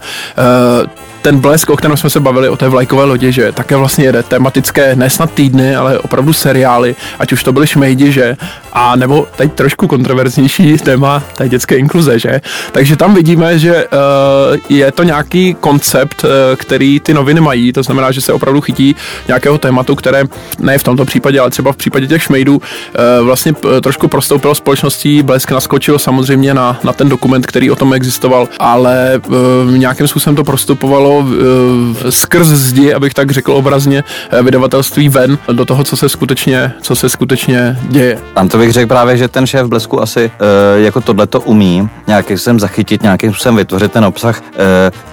Ten 1.22 1.40
blesk, 1.40 1.70
o 1.70 1.78
kterém 1.78 1.98
jsme 1.98 2.10
se 2.10 2.20
bavili, 2.20 2.50
o 2.50 2.58
té 2.58 2.70
vlajkové 2.70 3.04
lodi, 3.04 3.32
že 3.32 3.52
také 3.52 3.76
vlastně 3.76 4.06
jede 4.06 4.24
tematické, 4.24 4.96
ne 4.96 5.10
snad 5.10 5.32
týdny, 5.32 5.76
ale 5.76 6.00
opravdu 6.00 6.34
seriály, 6.34 6.96
ať 7.20 7.32
už 7.32 7.44
to 7.44 7.54
byly 7.54 7.68
šmejdi, 7.68 8.12
že, 8.12 8.38
a 8.74 8.96
nebo 8.96 9.28
teď 9.36 9.54
trošku 9.54 9.88
kontroverznější 9.88 10.78
téma 10.78 11.24
té 11.38 11.50
dětské 11.50 11.76
inkluze, 11.76 12.20
že. 12.20 12.42
Takže 12.72 12.96
tam 12.96 13.16
vidíme, 13.16 13.60
že 13.60 13.86
uh, 13.86 14.58
je 14.70 14.92
to 14.92 15.04
nějaký 15.04 15.54
koncept, 15.60 16.24
uh, 16.24 16.30
který 16.56 17.00
ty 17.00 17.14
noviny 17.14 17.42
mají, 17.42 17.74
to 17.74 17.84
znamená, 17.84 18.12
že 18.12 18.22
se 18.22 18.34
opravdu 18.34 18.62
chytí 18.62 18.96
nějakého 19.28 19.58
tématu, 19.58 19.96
které 19.96 20.24
ne 20.60 20.78
v 20.78 20.84
tomto 20.84 21.06
případě, 21.06 21.40
ale 21.40 21.50
třeba 21.50 21.72
v 21.72 21.78
případě 21.78 22.08
těch 22.08 22.24
šmejdů 22.24 22.56
uh, 22.56 23.26
vlastně 23.26 23.54
uh, 23.54 23.72
trošku 23.82 24.08
prostoupilo 24.08 24.56
společností, 24.56 25.24
Blesk 25.24 25.52
naskočil 25.52 26.00
samozřejmě 26.00 26.54
na, 26.54 26.80
na 26.84 26.94
ten 26.94 27.10
dokument, 27.10 27.46
který 27.46 27.72
o 27.72 27.76
tom 27.76 27.94
existoval, 27.94 28.48
ale 28.60 29.22
uh, 29.28 29.36
nějakým 29.78 30.08
způsobem 30.08 30.36
to 30.36 30.44
prostupovalo 30.44 31.11
uh, 31.20 32.10
skrz 32.10 32.48
zdi, 32.48 32.94
abych 32.94 33.14
tak 33.14 33.32
řekl 33.32 33.52
obrazně, 33.52 34.04
uh, 34.34 34.46
vydavatelství 34.46 35.10
ven 35.10 35.38
do 35.52 35.66
toho, 35.66 35.84
co 35.84 35.98
se 35.98 36.10
skutečně, 36.10 36.74
co 36.82 36.96
se 36.96 37.10
skutečně 37.10 37.78
děje. 37.82 38.18
Tam 38.34 38.50
to 38.50 38.58
bych 38.58 38.72
řekl 38.72 38.88
právě, 38.88 39.18
že 39.18 39.28
ten 39.28 39.48
šéf 39.48 39.68
Blesku 39.68 40.02
asi 40.02 40.32
uh, 40.42 40.84
jako 40.84 41.02
tohle 41.02 41.28
to 41.28 41.42
umí 41.42 41.90
nějakým 42.08 42.38
způsobem 42.38 42.60
zachytit, 42.60 43.04
nějakým 43.04 43.34
způsobem 43.34 43.56
vytvořit 43.56 43.92
ten 43.92 44.06
obsah. 44.06 44.42
Uh, 44.42 44.56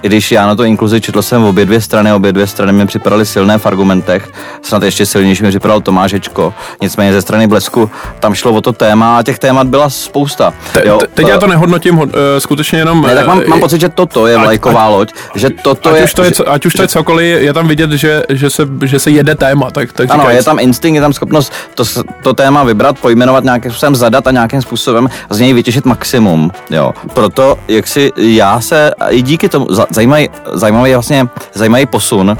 I 0.01 0.07
když 0.07 0.31
já 0.31 0.47
na 0.47 0.55
to 0.55 0.63
inkluzi 0.63 1.01
četl 1.01 1.21
jsem 1.21 1.43
obě 1.43 1.65
dvě 1.65 1.81
strany, 1.81 2.13
obě 2.13 2.31
dvě 2.31 2.47
strany 2.47 2.73
mi 2.73 2.85
připadaly 2.85 3.25
silné 3.25 3.57
v 3.57 3.65
argumentech, 3.65 4.31
snad 4.61 4.83
ještě 4.83 5.05
silnější 5.05 5.43
mi 5.43 5.49
připadal 5.49 5.81
Tomášečko. 5.81 6.53
Nicméně 6.81 7.13
ze 7.13 7.21
strany 7.21 7.47
Blesku 7.47 7.89
tam 8.19 8.33
šlo 8.33 8.51
o 8.51 8.61
to 8.61 8.73
téma 8.73 9.17
a 9.17 9.23
těch 9.23 9.39
témat 9.39 9.67
byla 9.67 9.89
spousta. 9.89 10.53
Te, 10.73 10.81
te, 10.81 11.07
teď 11.13 11.27
já 11.27 11.37
to 11.37 11.47
nehodnotím 11.47 11.99
uh, 11.99 12.07
skutečně 12.39 12.79
jenom... 12.79 13.01
Ne, 13.01 13.15
tak 13.15 13.27
mám, 13.27 13.41
eh, 13.41 13.47
mám 13.47 13.59
pocit, 13.59 13.81
že 13.81 13.89
toto 13.89 14.27
je 14.27 14.37
vlajková 14.37 14.87
loď, 14.87 15.13
že 15.35 15.49
toto 15.49 15.88
ať 15.91 15.97
je... 15.97 16.03
už 16.03 16.13
to 16.13 16.23
je, 16.23 16.29
že- 16.37 16.43
ať 16.43 16.65
už 16.65 16.73
to 16.73 16.81
je 16.81 16.87
cokoliv, 16.87 17.41
je 17.41 17.53
tam 17.53 17.67
vidět, 17.67 17.91
že, 17.91 18.23
že, 18.29 18.49
se, 18.49 18.67
že 18.85 18.99
se 18.99 19.09
jede 19.11 19.35
téma, 19.35 19.71
tak, 19.71 19.93
tak 19.93 20.11
Ano, 20.11 20.21
říkajíc. 20.23 20.37
je 20.37 20.43
tam 20.43 20.59
instinkt, 20.59 20.95
je 20.95 21.01
tam 21.01 21.13
schopnost 21.13 21.53
to, 21.75 21.83
to 22.23 22.33
téma 22.33 22.63
vybrat, 22.63 22.99
pojmenovat 22.99 23.43
nějakým 23.43 23.71
způsobem, 23.71 23.95
zadat 23.95 24.27
a 24.27 24.31
nějakým 24.31 24.61
způsobem 24.61 25.09
z 25.29 25.39
něj 25.39 25.53
vytěžit 25.53 25.85
maximum. 25.85 26.51
Jo. 26.69 26.91
Proto, 27.13 27.57
jak 27.67 27.87
si 27.87 28.11
já 28.17 28.61
se, 28.61 28.91
i 29.09 29.21
díky 29.21 29.49
tomu, 29.49 29.67
za- 29.69 29.87
zajímavý, 29.89 30.29
zajímavý 30.53 30.93
vlastně, 30.93 31.27
zajímavý 31.53 31.85
posun 31.85 32.29
uh, 32.29 32.35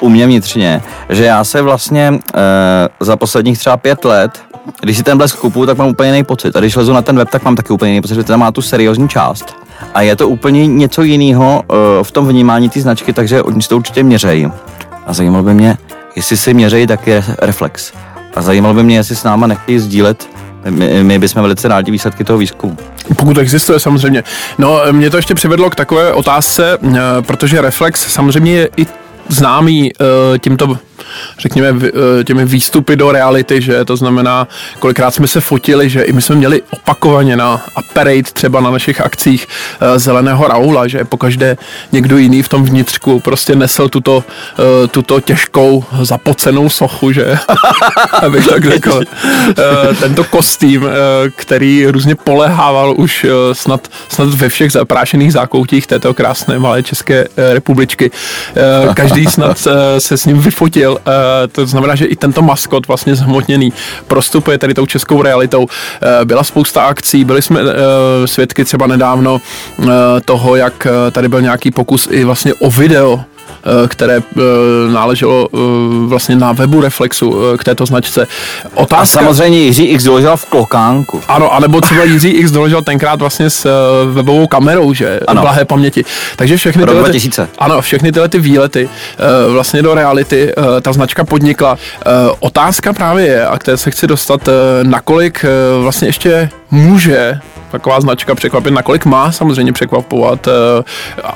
u 0.00 0.08
mě 0.08 0.26
vnitřně, 0.26 0.82
že 1.08 1.24
já 1.24 1.44
se 1.44 1.62
vlastně 1.62 2.10
uh, 2.10 2.18
za 3.00 3.16
posledních 3.16 3.58
třeba 3.58 3.76
pět 3.76 4.04
let 4.04 4.30
když 4.80 4.96
si 4.96 5.02
ten 5.02 5.18
blesk 5.18 5.38
kupuju, 5.38 5.66
tak 5.66 5.78
mám 5.78 5.88
úplně 5.88 6.08
jiný 6.08 6.24
pocit. 6.24 6.56
A 6.56 6.60
když 6.60 6.76
lezu 6.76 6.92
na 6.92 7.02
ten 7.02 7.16
web, 7.16 7.30
tak 7.30 7.42
mám 7.42 7.56
taky 7.56 7.72
úplně 7.72 7.90
jiný 7.92 8.00
pocit, 8.02 8.14
že 8.14 8.24
tam 8.24 8.40
má 8.40 8.52
tu 8.52 8.62
seriózní 8.62 9.08
část. 9.08 9.56
A 9.94 10.02
je 10.02 10.16
to 10.16 10.28
úplně 10.28 10.66
něco 10.66 11.02
jiného 11.02 11.62
uh, 11.68 11.76
v 12.02 12.10
tom 12.10 12.28
vnímání 12.28 12.68
té 12.68 12.80
značky, 12.80 13.12
takže 13.12 13.42
oni 13.42 13.60
to 13.68 13.76
určitě 13.76 14.02
měřejí. 14.02 14.48
A 15.06 15.12
zajímalo 15.12 15.44
by 15.44 15.54
mě, 15.54 15.78
jestli 16.16 16.36
si 16.36 16.54
měřejí 16.54 16.86
taky 16.86 17.14
re- 17.14 17.22
reflex. 17.40 17.92
A 18.34 18.42
zajímalo 18.42 18.74
by 18.74 18.82
mě, 18.82 18.96
jestli 18.96 19.16
s 19.16 19.24
náma 19.24 19.46
nechtějí 19.46 19.78
sdílet. 19.78 20.28
My, 20.70 21.04
my 21.04 21.18
bychom 21.18 21.42
velice 21.42 21.68
rádi 21.68 21.90
výsledky 21.90 22.24
toho 22.24 22.38
výzkumu. 22.38 22.76
Pokud 23.16 23.38
existuje 23.38 23.80
samozřejmě. 23.80 24.24
No, 24.58 24.80
mě 24.92 25.10
to 25.10 25.16
ještě 25.16 25.34
přivedlo 25.34 25.70
k 25.70 25.74
takové 25.74 26.12
otázce, 26.12 26.78
eh, 26.82 26.98
protože 27.22 27.60
Reflex 27.60 28.12
samozřejmě 28.12 28.52
je 28.52 28.68
i 28.76 28.86
známý 29.28 29.92
eh, 29.92 30.38
tímto 30.38 30.78
řekněme, 31.38 31.74
těmi 32.24 32.44
výstupy 32.44 32.96
do 32.96 33.12
reality, 33.12 33.62
že 33.62 33.84
to 33.84 33.96
znamená, 33.96 34.48
kolikrát 34.78 35.10
jsme 35.10 35.28
se 35.28 35.40
fotili, 35.40 35.90
že 35.90 36.02
i 36.02 36.12
my 36.12 36.22
jsme 36.22 36.36
měli 36.36 36.62
opakovaně 36.70 37.36
na 37.36 37.62
a 37.76 37.82
parade 37.82 38.22
třeba 38.22 38.60
na 38.60 38.70
našich 38.70 39.00
akcích 39.00 39.46
zeleného 39.96 40.48
Raula, 40.48 40.88
že 40.88 41.04
pokaždé 41.04 41.56
někdo 41.92 42.18
jiný 42.18 42.42
v 42.42 42.48
tom 42.48 42.64
vnitřku 42.64 43.20
prostě 43.20 43.56
nesl 43.56 43.88
tuto, 43.88 44.24
tuto 44.90 45.20
těžkou 45.20 45.84
zapocenou 46.02 46.68
sochu, 46.68 47.12
že 47.12 47.38
abych 48.12 48.46
tak 48.46 48.64
řekl. 48.64 49.00
Tento 50.00 50.24
kostým, 50.24 50.84
který 51.36 51.86
různě 51.86 52.14
polehával 52.14 52.94
už 52.96 53.26
snad, 53.52 53.88
snad 54.08 54.28
ve 54.28 54.48
všech 54.48 54.72
zaprášených 54.72 55.32
zákoutích 55.32 55.86
této 55.86 56.14
krásné 56.14 56.58
malé 56.58 56.82
České 56.82 57.26
republičky. 57.36 58.10
Každý 58.94 59.26
snad 59.26 59.58
se 59.98 60.16
s 60.16 60.26
ním 60.26 60.40
vyfotil. 60.40 60.89
To 61.52 61.66
znamená, 61.66 61.94
že 61.94 62.04
i 62.04 62.16
tento 62.16 62.42
maskot 62.42 62.88
vlastně 62.88 63.14
zhmotněný 63.14 63.72
prostupuje 64.06 64.58
tady 64.58 64.74
tou 64.74 64.86
českou 64.86 65.22
realitou. 65.22 65.66
Byla 66.24 66.44
spousta 66.44 66.82
akcí, 66.82 67.24
byli 67.24 67.42
jsme 67.42 67.60
svědky 68.24 68.64
třeba 68.64 68.86
nedávno 68.86 69.40
toho, 70.24 70.56
jak 70.56 70.86
tady 71.12 71.28
byl 71.28 71.42
nějaký 71.42 71.70
pokus 71.70 72.08
i 72.10 72.24
vlastně 72.24 72.54
o 72.54 72.70
video 72.70 73.20
Eh, 73.20 73.29
které 73.88 74.16
eh, 74.16 74.40
náleželo 74.92 75.48
eh, 75.54 75.58
vlastně 76.06 76.36
na 76.36 76.52
webu 76.52 76.80
Reflexu 76.80 77.36
k 77.58 77.64
této 77.64 77.86
značce. 77.86 78.26
Otázka... 78.74 79.20
A 79.20 79.22
samozřejmě 79.22 79.58
Jiří 79.58 79.84
X 79.84 80.04
doložil 80.04 80.36
v 80.36 80.44
klokánku. 80.44 81.20
Ano, 81.28 81.54
anebo 81.54 81.80
třeba 81.80 82.04
Jiří 82.04 82.28
X 82.28 82.50
doložil 82.50 82.82
tenkrát 82.82 83.20
vlastně 83.20 83.50
s 83.50 83.70
webovou 84.12 84.46
kamerou, 84.46 84.94
že? 84.94 85.20
Ano. 85.26 85.42
Blahé 85.42 85.64
paměti. 85.64 86.04
Takže 86.36 86.56
všechny 86.56 86.84
tyhle, 86.84 87.00
2000. 87.00 87.48
ano, 87.58 87.82
všechny 87.82 88.12
tyhle 88.12 88.28
ty 88.28 88.38
výlety 88.38 88.88
vlastně 89.48 89.82
do 89.82 89.94
reality 89.94 90.52
ta 90.82 90.92
značka 90.92 91.24
podnikla. 91.24 91.78
Otázka 92.40 92.92
právě 92.92 93.26
je, 93.26 93.46
a 93.46 93.58
které 93.58 93.76
se 93.76 93.90
chci 93.90 94.06
dostat, 94.06 94.48
nakolik 94.82 95.44
vlastně 95.80 96.08
ještě 96.08 96.48
může 96.70 97.40
taková 97.70 98.00
značka 98.00 98.34
překvapit, 98.34 98.74
nakolik 98.74 99.04
má 99.04 99.32
samozřejmě 99.32 99.72
překvapovat. 99.72 100.48
Eh, 100.48 100.52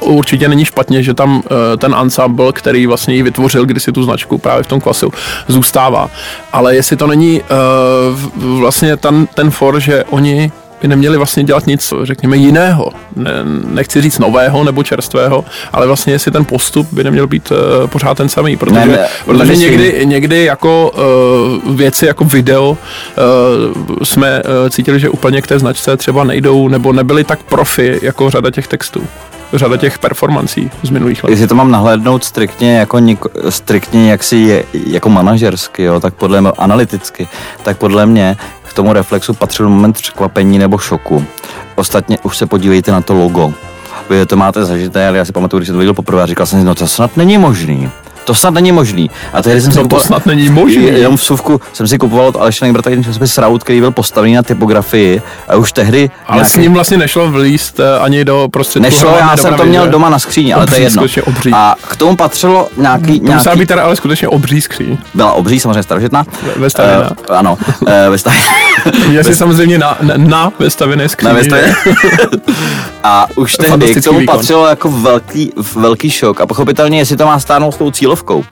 určitě 0.01 0.49
není 0.49 0.65
špatně, 0.65 1.03
že 1.03 1.15
tam 1.15 1.43
eh, 1.47 1.77
ten 1.77 1.95
ensemble, 2.01 2.53
který 2.53 2.87
vlastně 2.87 3.15
ji 3.15 3.23
vytvořil 3.23 3.67
kdysi 3.67 3.93
tu 3.93 4.03
značku 4.03 4.39
právě 4.39 4.63
v 4.63 4.67
tom 4.67 4.81
klasu, 4.81 5.13
zůstává. 5.49 6.11
Ale 6.53 6.75
jestli 6.75 6.97
to 6.97 7.07
není 7.07 7.43
eh, 7.43 7.47
vlastně 8.37 8.97
ten, 8.97 9.27
ten 9.35 9.51
for, 9.51 9.81
že 9.81 10.05
oni 10.05 10.53
by 10.85 10.89
neměli 10.89 11.17
vlastně 11.17 11.45
dělat 11.45 11.67
nic, 11.67 11.93
řekněme, 12.03 12.37
jiného. 12.37 12.93
Ne, 13.17 13.31
nechci 13.67 14.01
říct 14.01 14.19
nového 14.19 14.65
nebo 14.65 14.83
čerstvého, 14.83 15.45
ale 15.73 15.87
vlastně 15.87 16.13
jestli 16.13 16.31
ten 16.31 16.45
postup 16.45 16.93
by 16.93 17.05
neměl 17.05 17.27
být 17.27 17.51
uh, 17.51 17.87
pořád 17.87 18.17
ten 18.17 18.29
samý, 18.29 18.57
protože, 18.57 18.81
ne, 18.81 18.87
ne, 18.87 19.07
protože 19.25 19.57
někdy, 19.57 20.01
někdy 20.05 20.45
jako 20.45 20.93
uh, 21.65 21.77
věci 21.77 22.07
jako 22.07 22.25
video 22.25 22.71
uh, 22.71 22.77
jsme 24.03 24.43
uh, 24.43 24.69
cítili, 24.69 25.01
že 25.01 25.09
úplně 25.09 25.43
k 25.43 25.47
té 25.47 25.59
značce 25.59 25.97
třeba 25.97 26.25
nejdou 26.25 26.69
nebo 26.69 26.93
nebyli 26.93 27.25
tak 27.25 27.43
profi 27.43 27.99
jako 28.03 28.31
řada 28.31 28.51
těch 28.51 28.67
textů 28.67 29.03
řada 29.53 29.77
těch 29.77 29.99
performancí 29.99 30.71
z 30.83 30.91
minulých 30.91 31.25
let. 31.25 31.31
Jestli 31.31 31.47
to 31.47 31.55
mám 31.55 31.71
nahlédnout 31.71 32.25
striktně 32.25 32.77
jako, 32.77 32.99
něko, 32.99 33.31
striktně 33.49 34.11
jaksi 34.11 34.37
je, 34.37 34.65
jako 34.87 35.09
manažersky, 35.09 35.83
jo, 35.83 36.01
tak 36.01 36.15
podle 36.15 36.41
mě, 36.41 36.51
analyticky, 36.59 37.29
tak 37.63 37.79
podle 37.79 38.07
mě 38.07 38.37
tomu 38.75 38.93
reflexu 38.93 39.35
patřil 39.35 39.69
moment 39.69 39.93
překvapení 39.93 40.59
nebo 40.59 40.79
šoku. 40.79 41.25
Ostatně 41.75 42.19
už 42.23 42.37
se 42.37 42.47
podívejte 42.47 42.93
na 42.93 43.01
to 43.01 43.15
logo. 43.15 43.53
Vy 44.11 44.27
to 44.27 44.37
máte 44.37 44.65
zažité, 44.65 45.09
ale 45.09 45.19
já 45.19 45.25
si 45.25 45.33
pamatuju, 45.33 45.59
když 45.59 45.67
jsem 45.69 45.75
to 45.75 45.79
viděl 45.79 45.95
poprvé 45.95 46.23
a 46.23 46.27
říkal 46.27 46.47
jsem 46.47 46.59
si, 46.59 46.65
no 46.65 46.75
to 46.75 46.87
snad 46.87 47.17
není 47.17 47.39
možný. 47.39 47.91
To 48.25 48.35
snad 48.35 48.55
není 48.55 48.73
možný. 48.73 49.11
A 49.33 49.43
tehdy 49.43 49.61
jsem 49.61 49.71
no, 49.71 49.75
si 49.75 49.83
kupoval, 49.83 50.03
to 50.03 50.07
snad 50.07 50.27
není 50.27 50.49
možný. 50.49 50.85
Jenom 50.85 51.17
v 51.17 51.25
suvku 51.25 51.61
jsem 51.73 51.89
si 51.89 51.99
kupoval 51.99 52.27
od 52.27 52.37
Aleša 52.37 52.65
Nejbrata 52.65 52.91
jeden 52.91 53.05
časopis 53.05 53.39
Raut, 53.39 53.65
který 53.65 53.81
byl 53.81 53.91
postavený 53.91 54.35
na 54.35 54.43
typografii 54.43 55.23
a 55.49 55.57
už 55.57 55.73
tehdy... 55.73 56.11
Ale 56.27 56.37
nějaký... 56.37 56.51
s 56.51 56.57
ním 56.57 56.75
vlastně 56.75 56.97
nešlo 56.97 57.31
vlíst 57.31 57.81
eh, 57.81 57.99
ani 57.99 58.25
do 58.25 58.49
prostředku. 58.51 58.83
Nešlo, 58.83 59.17
já 59.19 59.37
jsem 59.37 59.55
to 59.55 59.65
měl 59.65 59.89
doma 59.89 60.09
na 60.09 60.19
skříni, 60.19 60.55
ale 60.55 60.67
to 60.67 60.75
je 60.75 60.81
jedno. 60.81 61.03
Obří. 61.27 61.51
A 61.53 61.75
k 61.89 61.97
tomu 61.97 62.17
patřilo 62.17 62.69
nějaký... 62.77 63.21
To 63.21 63.27
nějaký... 63.27 63.59
být 63.59 63.67
teda 63.67 63.83
ale 63.83 63.97
skutečně 63.97 64.29
obří 64.29 64.61
skříň. 64.61 64.99
Byla 65.15 65.33
obří, 65.33 65.61
samozřejmě 65.61 65.83
starožitná. 65.83 66.27
Ve, 66.43 66.69
ve 66.69 67.01
uh, 67.01 67.37
Ano, 67.37 67.59
uh, 67.81 67.89
ve 67.89 68.17
Měl 69.09 69.25
jsi 69.25 69.37
samozřejmě 69.37 69.79
na, 69.79 69.99
na, 70.03 70.15
na 70.17 70.53
skříni. 71.09 71.33
Na 71.33 71.35
a 73.05 73.27
už 73.37 73.57
tehdy 73.57 73.95
k 73.95 74.05
tomu 74.05 74.19
výkon. 74.19 74.37
patřilo 74.37 74.67
jako 74.67 74.91
velký, 74.91 75.53
velký 75.75 76.11
šok 76.11 76.41
a 76.41 76.47
pochopitelně, 76.47 76.99
jestli 76.99 77.17
to 77.17 77.27
má 77.27 77.39
stáhnout 77.39 77.73
s 77.73 77.77
tou 77.77 77.91
cílovkou, 78.15 78.45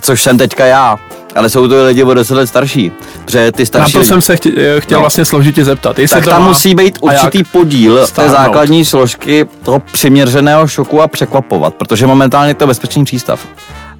což 0.00 0.22
jsem 0.22 0.38
teďka 0.38 0.66
já, 0.66 0.98
ale 1.34 1.50
jsou 1.50 1.68
to 1.68 1.84
lidi 1.84 2.02
o 2.02 2.14
10 2.14 2.34
let 2.34 2.46
starší. 2.46 2.92
Protože 3.24 3.52
ty 3.52 3.66
starší 3.66 3.96
Na 3.96 4.00
to 4.00 4.06
jsem 4.06 4.22
se 4.22 4.36
chtěl, 4.36 4.52
eh, 4.56 4.80
chtěl 4.80 4.98
no, 4.98 5.00
vlastně 5.00 5.24
složitě 5.24 5.64
zeptat. 5.64 5.98
Jestli 5.98 6.14
tak 6.14 6.24
to 6.24 6.30
tam 6.30 6.44
musí 6.44 6.74
být 6.74 6.98
určitý 7.00 7.44
podíl 7.44 8.06
stáhnout. 8.06 8.36
té 8.36 8.42
základní 8.42 8.84
složky 8.84 9.46
toho 9.62 9.78
přiměřeného 9.78 10.68
šoku 10.68 11.02
a 11.02 11.08
překvapovat, 11.08 11.74
protože 11.74 12.06
momentálně 12.06 12.54
to 12.54 12.64
je 12.64 12.66
bezpečný 12.66 13.04
přístav. 13.04 13.40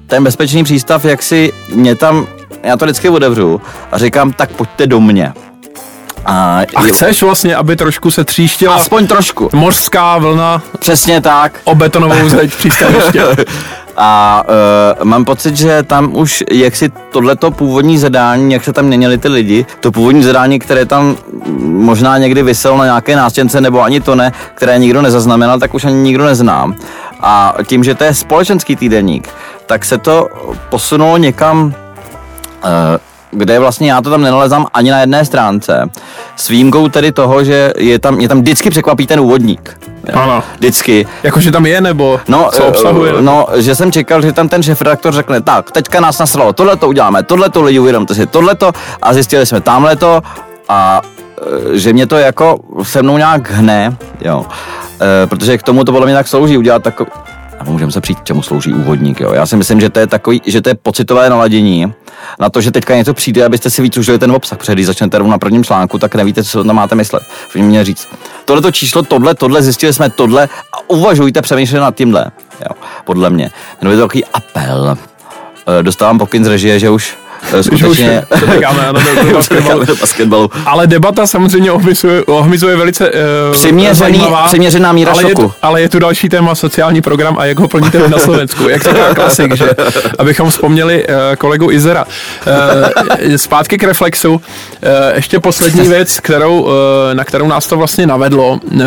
Ten 0.07 0.23
bezpečný 0.23 0.63
přístav, 0.63 1.05
jak 1.05 1.23
si 1.23 1.53
mě 1.73 1.95
tam, 1.95 2.27
já 2.63 2.77
to 2.77 2.85
vždycky 2.85 3.09
otevřu 3.09 3.61
a 3.91 3.97
říkám, 3.97 4.33
tak 4.33 4.51
pojďte 4.51 4.87
do 4.87 4.99
mě. 4.99 5.33
A, 6.25 6.61
a 6.75 6.81
chceš 6.81 7.23
vlastně, 7.23 7.55
aby 7.55 7.75
trošku 7.75 8.11
se 8.11 8.23
tříštila 8.23 8.75
Aspoň 8.75 9.07
trošku. 9.07 9.49
Mořská 9.53 10.17
vlna. 10.17 10.61
Přesně 10.79 11.21
tak. 11.21 11.59
O 11.63 11.75
betonovou 11.75 12.29
zeď 12.29 12.55
přístaviště. 12.55 13.23
A 14.03 14.43
uh, 14.99 15.05
mám 15.05 15.25
pocit, 15.25 15.57
že 15.57 15.83
tam 15.83 16.15
už, 16.15 16.43
jak 16.51 16.75
si 16.75 16.89
tohleto 16.89 17.51
původní 17.51 17.97
zadání, 17.97 18.53
jak 18.53 18.63
se 18.63 18.73
tam 18.73 18.85
měnili 18.85 19.17
ty 19.17 19.27
lidi, 19.27 19.65
to 19.79 19.91
původní 19.91 20.23
zadání, 20.23 20.59
které 20.59 20.85
tam 20.85 21.17
možná 21.61 22.17
někdy 22.17 22.43
vyselo 22.43 22.77
na 22.77 22.85
nějaké 22.85 23.15
nástěnce, 23.15 23.61
nebo 23.61 23.81
ani 23.81 24.01
to 24.01 24.15
ne, 24.15 24.31
které 24.53 24.79
nikdo 24.79 25.01
nezaznamenal, 25.01 25.59
tak 25.59 25.73
už 25.73 25.85
ani 25.85 25.95
nikdo 25.95 26.25
neznám. 26.25 26.75
A 27.19 27.55
tím, 27.67 27.83
že 27.83 27.95
to 27.95 28.03
je 28.03 28.13
společenský 28.13 28.75
týdenník, 28.75 29.29
tak 29.65 29.85
se 29.85 29.97
to 29.97 30.27
posunulo 30.69 31.17
někam 31.17 31.65
uh, 31.65 31.71
kde 33.31 33.59
vlastně 33.59 33.91
já 33.91 34.01
to 34.01 34.09
tam 34.09 34.21
nenalezám 34.21 34.67
ani 34.73 34.91
na 34.91 34.99
jedné 34.99 35.25
stránce. 35.25 35.89
S 36.35 36.49
výjimkou 36.49 36.89
tedy 36.89 37.11
toho, 37.11 37.43
že 37.43 37.73
je 37.77 37.99
tam, 37.99 38.15
mě 38.15 38.27
tam 38.27 38.41
vždycky 38.41 38.69
překvapí 38.69 39.07
ten 39.07 39.19
úvodník. 39.19 39.77
Ano. 40.13 40.43
Vždycky. 40.57 41.07
Jakože 41.23 41.51
tam 41.51 41.65
je, 41.65 41.81
nebo 41.81 42.19
no, 42.27 42.49
co 42.53 42.65
obsahuje? 42.65 43.13
No, 43.21 43.47
že 43.55 43.75
jsem 43.75 43.91
čekal, 43.91 44.21
že 44.21 44.33
tam 44.33 44.49
ten 44.49 44.63
šéf-redaktor 44.63 45.13
řekne, 45.13 45.41
tak, 45.41 45.71
teďka 45.71 45.99
nás 45.99 46.19
nasralo, 46.19 46.53
tohle 46.53 46.77
to 46.77 46.87
uděláme, 46.87 47.23
tohle 47.23 47.49
to 47.49 47.61
lidi 47.61 47.79
uvědomte 47.79 48.15
si, 48.15 48.27
tohle 48.27 48.55
to 48.55 48.71
a 49.01 49.13
zjistili 49.13 49.45
jsme 49.45 49.61
tamhle 49.61 49.95
to 49.95 50.21
a 50.69 51.01
e, 51.73 51.77
že 51.77 51.93
mě 51.93 52.07
to 52.07 52.17
jako 52.17 52.59
se 52.83 53.03
mnou 53.03 53.17
nějak 53.17 53.51
hne, 53.51 53.97
jo. 54.21 54.45
E, 55.23 55.27
protože 55.27 55.57
k 55.57 55.63
tomu 55.63 55.83
to 55.83 55.91
podle 55.91 56.07
mě 56.07 56.15
tak 56.15 56.27
slouží 56.27 56.57
udělat 56.57 56.83
takový, 56.83 57.11
a 57.67 57.71
můžeme 57.71 57.91
se 57.91 58.01
přijít, 58.01 58.19
čemu 58.23 58.41
slouží 58.41 58.73
úvodník. 58.73 59.19
Jo. 59.19 59.33
Já 59.33 59.45
si 59.45 59.55
myslím, 59.55 59.81
že 59.81 59.89
to 59.89 59.99
je 59.99 60.07
takový, 60.07 60.41
že 60.45 60.61
to 60.61 60.69
je 60.69 60.75
pocitové 60.75 61.29
naladění 61.29 61.93
na 62.39 62.49
to, 62.49 62.61
že 62.61 62.71
teďka 62.71 62.95
něco 62.95 63.13
přijde, 63.13 63.45
abyste 63.45 63.69
si 63.69 63.81
víc 63.81 63.97
užili 63.97 64.19
ten 64.19 64.31
obsah. 64.31 64.57
Protože 64.57 64.73
když 64.73 64.85
začnete 64.85 65.17
rovnou 65.17 65.31
na 65.31 65.37
prvním 65.37 65.63
článku, 65.63 65.99
tak 65.99 66.15
nevíte, 66.15 66.43
co 66.43 66.63
tam 66.63 66.75
máte 66.75 66.95
myslet. 66.95 67.23
Vy 67.55 67.61
mě 67.61 67.83
říct, 67.83 68.07
tohle 68.45 68.61
to 68.61 68.71
číslo, 68.71 69.03
tohle, 69.03 69.35
tohle, 69.35 69.63
zjistili 69.63 69.93
jsme 69.93 70.09
tohle 70.09 70.43
a 70.73 70.89
uvažujte, 70.89 71.41
přemýšlejte 71.41 71.81
nad 71.81 71.95
tímhle. 71.95 72.25
Jo, 72.59 72.75
podle 73.05 73.29
mě. 73.29 73.51
Jmenuje 73.81 73.97
to 73.97 74.03
takový 74.03 74.25
apel. 74.25 74.97
Eh, 75.67 75.83
dostávám 75.83 76.17
pokyn 76.17 76.43
z 76.43 76.47
režie, 76.47 76.79
že 76.79 76.89
už 76.89 77.17
skutečně... 77.61 78.23
Už 78.35 78.53
čekáme, 78.53 78.87
ano, 78.87 78.99
do, 79.25 79.33
basketbalu. 79.33 79.85
do 79.85 79.95
basketbalu. 79.95 80.49
Ale 80.65 80.87
debata 80.87 81.27
samozřejmě 81.27 81.71
ohmizuje, 81.71 82.23
ohmizuje 82.23 82.75
velice 82.75 83.11
uh, 83.11 83.17
Přiměřený, 83.51 83.95
zajímavá. 83.95 84.45
Přiměřená 84.45 84.91
míra 84.91 85.11
ale 85.11 85.21
šoku. 85.21 85.41
Je, 85.41 85.49
ale 85.61 85.81
je 85.81 85.89
tu 85.89 85.99
další 85.99 86.29
téma, 86.29 86.55
sociální 86.55 87.01
program 87.01 87.35
a 87.39 87.45
jak 87.45 87.59
ho 87.59 87.67
plníte 87.67 88.09
na 88.09 88.17
Slovensku. 88.19 88.69
Jak 88.69 88.83
taková 88.83 89.13
klasik, 89.13 89.55
že? 89.55 89.69
Abychom 90.19 90.49
vzpomněli 90.49 91.07
uh, 91.07 91.15
kolegu 91.37 91.71
Izera. 91.71 92.05
Uh, 92.05 93.35
zpátky 93.35 93.77
k 93.77 93.83
reflexu. 93.83 94.33
Uh, 94.33 94.41
ještě 95.15 95.39
poslední 95.39 95.89
věc, 95.89 96.19
kterou, 96.19 96.61
uh, 96.61 96.69
na 97.13 97.23
kterou 97.23 97.47
nás 97.47 97.67
to 97.67 97.77
vlastně 97.77 98.07
navedlo. 98.07 98.59
Uh, 98.71 98.81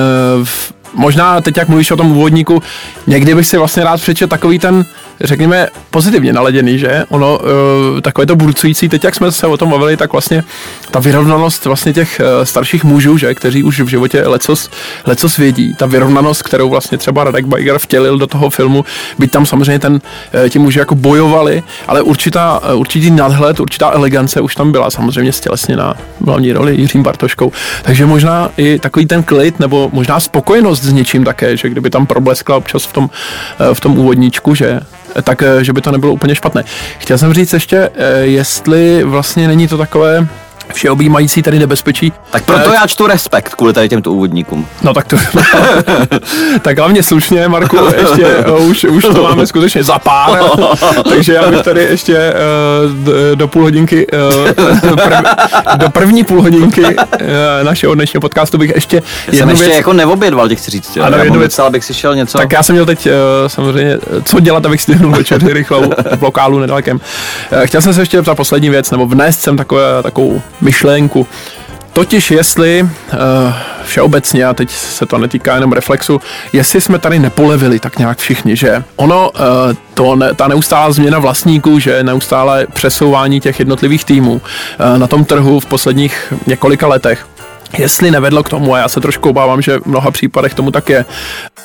možná 0.95 1.41
teď, 1.41 1.57
jak 1.57 1.69
mluvíš 1.69 1.91
o 1.91 1.97
tom 1.97 2.11
úvodníku, 2.11 2.63
někdy 3.07 3.35
bych 3.35 3.47
si 3.47 3.59
vlastně 3.59 3.85
rád 3.85 4.01
přečet 4.01 4.31
takový 4.31 4.59
ten 4.59 4.85
řekněme, 5.21 5.69
pozitivně 5.91 6.33
naladěný, 6.33 6.79
že? 6.79 7.05
Ono, 7.09 7.39
uh, 7.39 8.01
takové 8.01 8.27
to 8.27 8.37
burcující, 8.37 8.89
teď 8.89 9.05
jak 9.05 9.15
jsme 9.15 9.33
se 9.33 9.47
o 9.47 9.57
tom 9.57 9.71
bavili, 9.71 9.97
tak 9.97 10.13
vlastně 10.13 10.45
ta 10.91 11.01
vyrovnanost 11.01 11.65
vlastně 11.65 11.93
těch 11.93 12.21
uh, 12.21 12.45
starších 12.45 12.85
mužů, 12.85 13.19
že? 13.19 13.35
Kteří 13.35 13.63
už 13.63 13.81
v 13.81 13.89
životě 13.89 14.23
lecos, 14.27 14.71
lecos 15.07 15.37
vědí, 15.37 15.75
ta 15.75 15.87
vyrovnanost, 15.87 16.43
kterou 16.43 16.71
vlastně 16.71 16.99
třeba 16.99 17.25
Radek 17.25 17.47
Bajger 17.47 17.79
vtělil 17.79 18.19
do 18.19 18.27
toho 18.27 18.51
filmu, 18.51 18.85
byť 19.19 19.31
tam 19.31 19.47
samozřejmě 19.47 19.79
ten, 19.79 19.93
uh, 19.93 20.49
ti 20.49 20.59
muži 20.59 20.79
jako 20.79 20.95
bojovali, 20.95 21.63
ale 21.89 22.03
určitá, 22.03 22.61
určitý 22.75 23.11
nadhled, 23.11 23.61
určitá 23.61 23.91
elegance 23.91 24.41
už 24.41 24.55
tam 24.55 24.73
byla 24.73 24.91
samozřejmě 24.91 25.33
stělesněná 25.33 25.95
hlavní 26.27 26.53
roli 26.53 26.77
Jiřím 26.77 27.03
Bartoškou. 27.03 27.53
Takže 27.83 28.07
možná 28.07 28.51
i 28.57 28.79
takový 28.79 29.07
ten 29.07 29.23
klid, 29.23 29.61
nebo 29.61 29.91
možná 29.93 30.21
spokojenost 30.21 30.83
s 30.83 30.93
něčím 30.93 31.25
také, 31.25 31.57
že 31.57 31.69
kdyby 31.69 31.91
tam 31.91 32.07
probleskla 32.07 32.57
občas 32.57 32.85
v 32.85 32.93
tom, 32.93 33.11
v 33.73 33.81
tom 33.81 33.99
úvodníčku, 33.99 34.55
že 34.55 34.81
tak 35.23 35.43
že 35.63 35.73
by 35.73 35.81
to 35.81 35.93
nebylo 35.93 36.13
úplně 36.13 36.35
špatné. 36.35 36.65
Chtěl 36.99 37.19
jsem 37.19 37.33
říct 37.33 37.53
ještě, 37.53 37.91
jestli 38.23 39.05
vlastně 39.05 39.49
není 39.49 39.69
to 39.69 39.79
takové 39.79 40.29
všeobjímající 40.75 41.43
tady 41.43 41.59
nebezpečí. 41.59 42.13
Tak 42.31 42.45
proto 42.45 42.73
já 42.73 42.87
čtu 42.87 43.07
respekt 43.07 43.55
kvůli 43.55 43.73
tady 43.73 43.89
těmto 43.89 44.13
úvodníkům. 44.13 44.67
No 44.83 44.95
tak 44.95 45.07
to... 45.07 45.17
tak 46.63 46.79
hlavně 46.79 47.03
slušně, 47.03 47.49
Marku, 47.49 47.79
ještě 47.99 48.27
uh, 48.37 48.69
už, 48.69 48.85
už 48.85 49.03
to 49.03 49.23
máme 49.23 49.47
skutečně 49.47 49.85
za 49.85 49.99
pár, 49.99 50.43
takže 51.09 51.33
já 51.33 51.51
bych 51.51 51.63
tady 51.63 51.81
ještě 51.81 52.35
uh, 52.93 53.37
do 53.39 53.49
půl 53.49 53.63
hodinky, 53.63 54.07
uh, 54.07 54.97
prv, 54.97 55.25
do 55.77 55.91
první 55.91 56.25
půl 56.25 56.43
hodinky 56.43 56.83
uh, 56.83 56.97
našeho 57.63 57.95
dnešního 57.95 58.21
podcastu 58.21 58.59
bych 58.59 58.73
ještě 58.75 59.03
já 59.33 59.39
jsem 59.39 59.51
ještě 59.51 59.65
věc... 59.65 59.77
jako 59.77 59.93
neobědval, 59.93 60.49
těch 60.49 60.59
chci 60.59 60.71
říct. 60.71 60.99
Ano, 61.03 61.19
jednu 61.19 61.39
věc, 61.39 61.59
abych 61.59 61.85
si 61.85 61.95
šel 61.95 62.17
něco. 62.17 62.39
Tak 62.39 62.53
já 62.53 62.63
jsem 62.63 62.75
měl 62.75 62.87
teď 62.87 63.07
uh, 63.07 63.13
samozřejmě, 63.47 63.99
co 64.25 64.41
dělat, 64.41 64.67
abych 64.67 64.83
stihnul 64.83 65.13
večer 65.13 65.45
rychlou 65.53 65.91
v 66.17 66.23
lokálu 66.23 66.59
nedalekém. 66.59 67.01
Uh, 67.53 67.59
chtěl 67.65 67.81
jsem 67.81 67.95
se 67.95 68.03
ještě 68.03 68.23
za 68.23 68.35
poslední 68.35 68.71
věc, 68.71 68.91
nebo 68.91 69.07
vnést 69.07 69.41
jsem 69.41 69.57
takové, 69.57 70.03
takovou 70.03 70.43
myšlenku. 70.65 71.27
Totiž 71.93 72.31
jestli 72.31 72.83
uh, 72.83 72.89
všeobecně, 73.85 74.45
a 74.45 74.55
teď 74.55 74.71
se 74.71 75.07
to 75.07 75.19
netýká 75.19 75.55
jenom 75.55 75.73
reflexu, 75.73 76.21
jestli 76.53 76.81
jsme 76.81 76.99
tady 76.99 77.19
nepolevili 77.19 77.79
tak 77.79 77.99
nějak 77.99 78.19
všichni, 78.19 78.57
že 78.57 78.85
ono, 78.97 79.31
uh, 79.31 79.41
to 79.95 80.19
ta 80.37 80.49
neustálá 80.49 80.93
změna 80.93 81.19
vlastníků, 81.19 81.79
že 81.79 82.03
neustále 82.03 82.67
přesouvání 82.73 83.41
těch 83.41 83.59
jednotlivých 83.59 84.05
týmů 84.05 84.33
uh, 84.33 84.99
na 84.99 85.07
tom 85.07 85.25
trhu 85.25 85.61
v 85.61 85.67
posledních 85.67 86.33
několika 86.47 86.87
letech, 86.87 87.27
jestli 87.79 88.11
nevedlo 88.11 88.43
k 88.43 88.49
tomu, 88.49 88.75
a 88.75 88.79
já 88.79 88.89
se 88.89 89.01
trošku 89.01 89.29
obávám, 89.29 89.63
že 89.63 89.79
v 89.79 89.87
mnoha 89.87 90.11
případech 90.11 90.55
tomu 90.55 90.71
tak 90.71 90.89
je, 90.89 91.05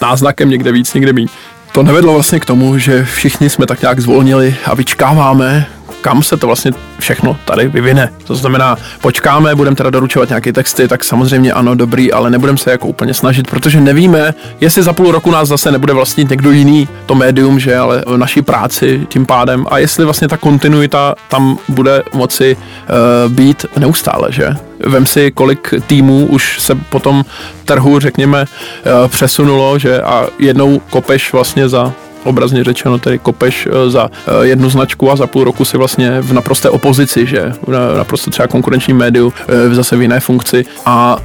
náznakem 0.02 0.50
někde 0.50 0.72
víc, 0.72 0.94
někde 0.94 1.14
méně, 1.14 1.28
to 1.72 1.84
nevedlo 1.84 2.14
vlastně 2.14 2.40
k 2.40 2.46
tomu, 2.46 2.78
že 2.78 3.06
všichni 3.06 3.50
jsme 3.50 3.66
tak 3.66 3.82
nějak 3.82 4.00
zvolnili 4.00 4.56
a 4.66 4.76
vyčkáváme, 4.76 5.66
kam 6.02 6.24
se 6.24 6.38
to 6.38 6.48
vlastně 6.48 6.72
všechno 7.00 7.38
tady 7.46 7.68
vyvine. 7.68 8.14
To 8.24 8.36
znamená, 8.36 8.78
počkáme, 9.02 9.56
budeme 9.56 9.76
teda 9.76 9.90
doručovat 9.90 10.30
nějaké 10.30 10.54
texty, 10.54 10.88
tak 10.88 11.04
samozřejmě 11.04 11.54
ano, 11.54 11.76
dobrý, 11.76 12.12
ale 12.12 12.30
nebudeme 12.30 12.58
se 12.58 12.72
jako 12.72 12.88
úplně 12.88 13.14
snažit, 13.14 13.48
protože 13.48 13.82
nevíme, 13.82 14.34
jestli 14.62 14.84
za 14.84 14.94
půl 14.94 15.12
roku 15.12 15.32
nás 15.32 15.48
zase 15.48 15.72
nebude 15.72 15.94
vlastnit 15.94 16.30
někdo 16.30 16.52
jiný 16.52 16.88
to 17.06 17.16
médium, 17.16 17.60
že, 17.60 17.78
ale 17.78 18.04
v 18.08 18.18
naší 18.18 18.42
práci 18.42 19.08
tím 19.10 19.26
pádem 19.26 19.66
a 19.70 19.78
jestli 19.78 20.06
vlastně 20.06 20.28
ta 20.28 20.38
kontinuita 20.38 21.16
tam 21.30 21.58
bude 21.70 22.04
moci 22.14 22.58
uh, 22.58 23.32
být 23.32 23.66
neustále, 23.78 24.32
že. 24.32 24.50
Vem 24.86 25.06
si, 25.06 25.32
kolik 25.32 25.74
týmů 25.88 26.26
už 26.26 26.60
se 26.60 26.76
potom 26.76 27.26
trhu, 27.66 28.00
řekněme, 28.00 28.42
uh, 28.46 29.08
přesunulo, 29.08 29.80
že 29.80 30.02
a 30.02 30.28
jednou 30.40 30.80
kopeš 30.90 31.34
vlastně 31.34 31.70
za 31.70 31.94
obrazně 32.30 32.63
řečeno 32.63 33.00
tedy 33.00 33.20
kopeš 33.20 33.68
eh, 33.68 33.89
za 33.89 34.10
eh, 34.12 34.46
jednu 34.46 34.70
značku 34.70 35.12
a 35.12 35.15
za 35.15 35.28
půl 35.28 35.44
roku 35.44 35.65
si 35.65 35.78
vlastně 35.78 36.22
v 36.22 36.34
naprosté 36.34 36.70
opozici, 36.70 37.26
že 37.26 37.54
v 37.68 37.98
naprosto 37.98 38.32
třeba 38.32 38.48
konkurenční 38.48 38.94
médiu 38.94 39.34
eh, 39.48 39.76
zase 39.76 39.98
v 39.98 40.02
jiné 40.02 40.20
funkci 40.20 40.65
a 40.86 41.18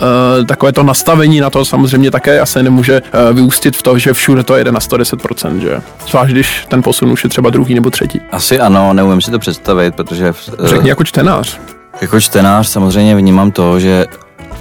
takové 0.48 0.72
to 0.72 0.82
nastavení 0.82 1.40
na 1.40 1.50
to 1.50 1.64
samozřejmě 1.64 2.10
také 2.10 2.40
asi 2.40 2.62
nemůže 2.62 3.02
vyústit 3.32 3.76
v 3.76 3.82
to, 3.82 3.98
že 3.98 4.12
všude 4.12 4.42
to 4.42 4.56
jede 4.56 4.72
na 4.72 4.80
110%, 4.80 5.60
že 5.60 5.80
zvlášť 6.08 6.32
když 6.32 6.66
ten 6.68 6.82
posun 6.82 7.12
už 7.12 7.24
je 7.24 7.30
třeba 7.30 7.50
druhý 7.50 7.74
nebo 7.74 7.90
třetí. 7.90 8.20
Asi 8.32 8.60
ano, 8.60 8.92
neumím 8.92 9.20
si 9.20 9.30
to 9.30 9.38
představit, 9.38 9.94
protože... 9.94 10.32
Řekni 10.64 10.88
jako 10.88 11.04
čtenář. 11.04 11.58
Jako 12.00 12.20
čtenář 12.20 12.68
samozřejmě 12.68 13.16
vnímám 13.16 13.50
to, 13.50 13.80
že 13.80 14.06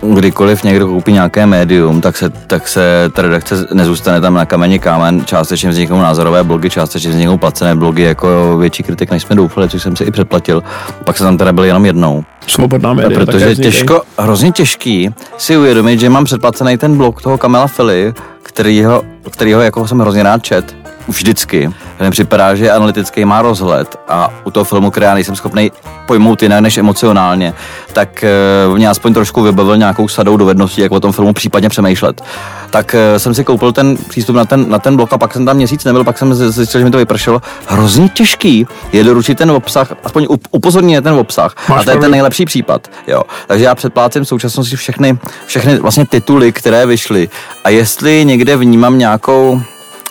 kdykoliv 0.03 0.63
někdo 0.63 0.87
koupí 0.87 1.13
nějaké 1.13 1.45
médium, 1.45 2.01
tak 2.01 2.17
se, 2.17 2.29
tak 2.29 2.67
se 2.67 3.11
ta 3.13 3.21
redakce 3.21 3.67
nezůstane 3.73 4.21
tam 4.21 4.33
na 4.33 4.45
kameni 4.45 4.79
kámen, 4.79 5.25
částečně 5.25 5.69
vzniknou 5.69 5.99
názorové 5.99 6.43
blogy, 6.43 6.69
částečně 6.69 7.09
vzniknou 7.09 7.37
placené 7.37 7.75
blogy, 7.75 8.03
jako 8.03 8.57
větší 8.57 8.83
kritik, 8.83 9.11
než 9.11 9.23
jsme 9.23 9.35
doufali, 9.35 9.69
což 9.69 9.83
jsem 9.83 9.95
si 9.95 10.03
i 10.03 10.11
předplatil. 10.11 10.63
Pak 11.03 11.17
se 11.17 11.23
tam 11.23 11.37
teda 11.37 11.53
byl 11.53 11.63
jenom 11.63 11.85
jednou. 11.85 12.23
Svobodná 12.47 12.93
média. 12.93 13.19
Protože 13.19 13.45
je 13.45 13.55
těžko, 13.55 14.01
hrozně 14.19 14.51
těžký 14.51 15.09
si 15.37 15.57
uvědomit, 15.57 15.99
že 15.99 16.09
mám 16.09 16.25
předplacený 16.25 16.77
ten 16.77 16.97
blog 16.97 17.21
toho 17.21 17.37
Kamela 17.37 17.67
Fili, 17.67 18.13
kterýho, 18.43 19.03
kterýho 19.29 19.61
jako 19.61 19.87
jsem 19.87 19.99
hrozně 19.99 20.23
rád 20.23 20.43
čet, 20.43 20.75
vždycky. 21.07 21.73
Mně 21.99 22.11
připadá, 22.11 22.55
že 22.55 22.71
analytický 22.71 23.25
má 23.25 23.41
rozhled 23.41 23.95
a 24.07 24.29
u 24.43 24.51
toho 24.51 24.63
filmu, 24.63 24.91
který 24.91 25.03
já 25.03 25.13
nejsem 25.13 25.35
schopný 25.35 25.71
pojmout 26.05 26.43
jinak 26.43 26.61
než 26.61 26.77
emocionálně, 26.77 27.53
tak 27.93 28.25
uh, 28.67 28.77
mě 28.77 28.89
aspoň 28.89 29.13
trošku 29.13 29.41
vybavil 29.41 29.77
nějakou 29.77 30.07
sadou 30.07 30.37
dovedností, 30.37 30.81
jak 30.81 30.91
o 30.91 30.99
tom 30.99 31.11
filmu 31.11 31.33
případně 31.33 31.69
přemýšlet. 31.69 32.21
Tak 32.69 32.95
uh, 32.95 33.17
jsem 33.17 33.33
si 33.33 33.43
koupil 33.43 33.71
ten 33.71 33.97
přístup 34.09 34.35
na 34.35 34.45
ten, 34.45 34.69
na 34.69 34.79
ten 34.79 34.95
blok 34.95 35.13
a 35.13 35.17
pak 35.17 35.33
jsem 35.33 35.45
tam 35.45 35.55
měsíc 35.55 35.83
nebyl, 35.83 36.03
pak 36.03 36.17
jsem 36.17 36.33
zjistil, 36.35 36.79
že 36.79 36.85
mi 36.85 36.91
to 36.91 36.97
vypršelo. 36.97 37.41
Hrozně 37.67 38.09
těžký 38.09 38.67
je 38.93 39.03
doručit 39.03 39.37
ten 39.37 39.51
obsah, 39.51 39.93
aspoň 40.03 40.27
upozornit 40.51 41.03
ten 41.03 41.13
obsah. 41.13 41.55
Máš 41.69 41.81
a 41.81 41.83
to 41.83 41.91
je 41.91 41.97
ten 41.97 42.11
nejlepší 42.11 42.32
případ. 42.45 42.91
Jo. 43.07 43.21
Takže 43.47 43.65
já 43.65 43.75
předplácím 43.75 44.23
v 44.23 44.27
současnosti 44.27 44.75
všechny, 44.75 45.17
všechny 45.45 45.79
vlastně 45.79 46.05
tituly, 46.05 46.51
které 46.51 46.85
vyšly. 46.85 47.29
A 47.63 47.69
jestli 47.69 48.25
někde 48.25 48.57
vnímám 48.57 48.97
nějakou 48.97 49.61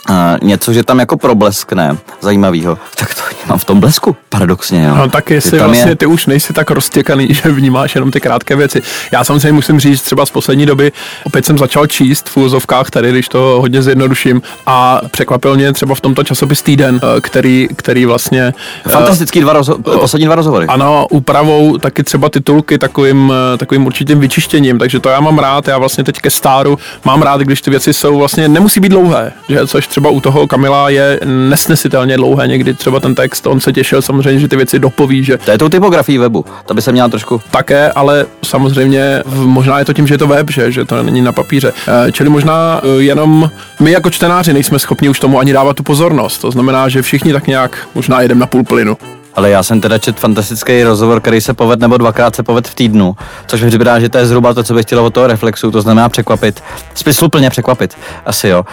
uh, 0.09 0.17
něco, 0.43 0.73
že 0.73 0.83
tam 0.83 0.99
jako 0.99 1.17
probleskne 1.17 1.97
zajímavého, 2.21 2.79
tak 2.97 3.15
to 3.15 3.23
mám 3.49 3.59
v 3.59 3.65
tom 3.65 3.81
blesku, 3.81 4.17
paradoxně. 4.29 4.85
Jo. 4.85 4.95
No 4.95 5.09
tak 5.09 5.31
jestli 5.31 5.59
vlastně 5.59 5.91
je... 5.91 5.97
ty 5.97 6.07
už 6.07 6.27
nejsi 6.27 6.53
tak 6.53 6.71
roztěkaný, 6.71 7.29
že 7.43 7.49
vnímáš 7.49 7.95
jenom 7.95 8.11
ty 8.11 8.21
krátké 8.21 8.57
věci. 8.57 8.83
Já 9.13 9.25
samozřejmě 9.25 9.53
musím 9.53 9.81
říct, 9.81 10.03
třeba 10.03 10.27
z 10.27 10.31
poslední 10.31 10.67
doby 10.67 10.93
opět 11.25 11.47
jsem 11.47 11.59
začal 11.59 11.87
číst 11.87 12.29
v 12.29 12.37
úzovkách 12.37 12.91
tady, 12.91 13.11
když 13.11 13.29
to 13.29 13.39
hodně 13.61 13.83
zjednoduším 13.83 14.43
a 14.67 15.01
překvapil 15.11 15.55
mě 15.55 15.73
třeba 15.73 15.95
v 15.95 16.01
tomto 16.01 16.25
časopis 16.25 16.63
Týden, 16.63 17.01
eh, 17.03 17.21
který, 17.21 17.69
který 17.77 18.05
vlastně... 18.05 18.55
Eh, 18.87 18.91
Fantastický 18.91 19.41
dva 19.41 19.55
rozho- 19.55 19.99
poslední 20.01 20.27
dva 20.27 20.35
rozhovory. 20.35 20.67
Ano, 20.67 21.07
úpravou 21.11 21.79
taky 21.79 22.05
třeba 22.05 22.29
titulky 22.29 22.79
takovým, 22.79 23.33
takovým 23.59 23.87
určitým 23.87 24.21
vyčištěním, 24.21 24.79
takže 24.79 25.01
to 25.01 25.09
já 25.09 25.21
mám 25.21 25.39
rád, 25.39 25.69
já 25.69 25.79
vlastně 25.79 26.05
teď 26.05 26.21
ke 26.21 26.31
stáru 26.31 26.79
mám 27.05 27.23
rád, 27.23 27.41
když 27.41 27.61
ty 27.61 27.71
věci 27.71 27.93
jsou 27.93 28.19
vlastně, 28.19 28.49
nemusí 28.49 28.81
být 28.81 28.89
dlouhé, 28.89 29.33
že, 29.49 29.67
což 29.67 29.87
třeba 29.93 30.11
u 30.11 30.21
toho 30.21 30.47
Kamila 30.47 30.89
je 30.89 31.21
nesnesitelně 31.25 32.17
dlouhé 32.17 32.49
někdy 32.49 32.75
třeba 32.75 33.01
ten 33.01 33.15
text, 33.15 33.47
on 33.47 33.61
se 33.61 33.73
těšil 33.73 34.03
samozřejmě, 34.03 34.41
že 34.41 34.49
ty 34.49 34.57
věci 34.57 34.79
dopoví, 34.79 35.25
že... 35.25 35.39
To 35.39 35.51
je 35.51 35.59
tou 35.59 35.69
typografií 35.69 36.19
webu, 36.19 36.45
to 36.67 36.75
by 36.75 36.83
se 36.83 36.93
měla 36.93 37.09
trošku... 37.09 37.41
Také, 37.51 37.93
ale 37.93 38.27
samozřejmě 38.45 39.23
možná 39.35 39.79
je 39.79 39.85
to 39.85 39.93
tím, 39.93 40.07
že 40.07 40.15
je 40.15 40.19
to 40.19 40.27
web, 40.27 40.51
že, 40.51 40.73
že 40.73 40.85
to 40.85 41.03
není 41.03 41.23
na 41.23 41.33
papíře. 41.33 41.73
Eh, 41.89 42.13
čili 42.13 42.29
možná 42.29 42.81
eh, 42.83 43.03
jenom 43.03 43.51
my 43.81 43.91
jako 43.91 44.11
čtenáři 44.11 44.53
nejsme 44.53 44.79
schopni 44.79 45.09
už 45.09 45.21
tomu 45.21 45.39
ani 45.39 45.53
dávat 45.53 45.77
tu 45.77 45.83
pozornost. 45.83 46.39
To 46.39 46.51
znamená, 46.51 46.89
že 46.89 47.03
všichni 47.03 47.33
tak 47.33 47.47
nějak 47.47 47.89
možná 47.95 48.21
jedem 48.21 48.39
na 48.39 48.47
půl 48.47 48.65
plynu. 48.65 48.97
Ale 49.35 49.51
já 49.51 49.63
jsem 49.63 49.81
teda 49.81 49.99
čet 49.99 50.21
fantastický 50.21 50.83
rozhovor, 50.83 51.21
který 51.21 51.41
se 51.41 51.55
poved 51.55 51.81
nebo 51.81 51.97
dvakrát 51.97 52.37
se 52.37 52.43
poved 52.43 52.69
v 52.69 52.75
týdnu, 52.75 53.17
což 53.47 53.63
mi 53.63 53.69
připadá, 53.69 54.01
že 54.01 54.09
to 54.09 54.19
je 54.19 54.27
zhruba 54.27 54.55
to, 54.55 54.63
co 54.63 54.75
bych 54.75 54.87
chtěl 54.87 55.01
od 55.01 55.15
toho 55.15 55.27
reflexu, 55.27 55.71
to 55.71 55.83
znamená 55.83 56.09
překvapit, 56.09 56.63
smysluplně 56.95 57.51
překvapit, 57.51 57.97
asi 58.27 58.49
jo 58.49 58.65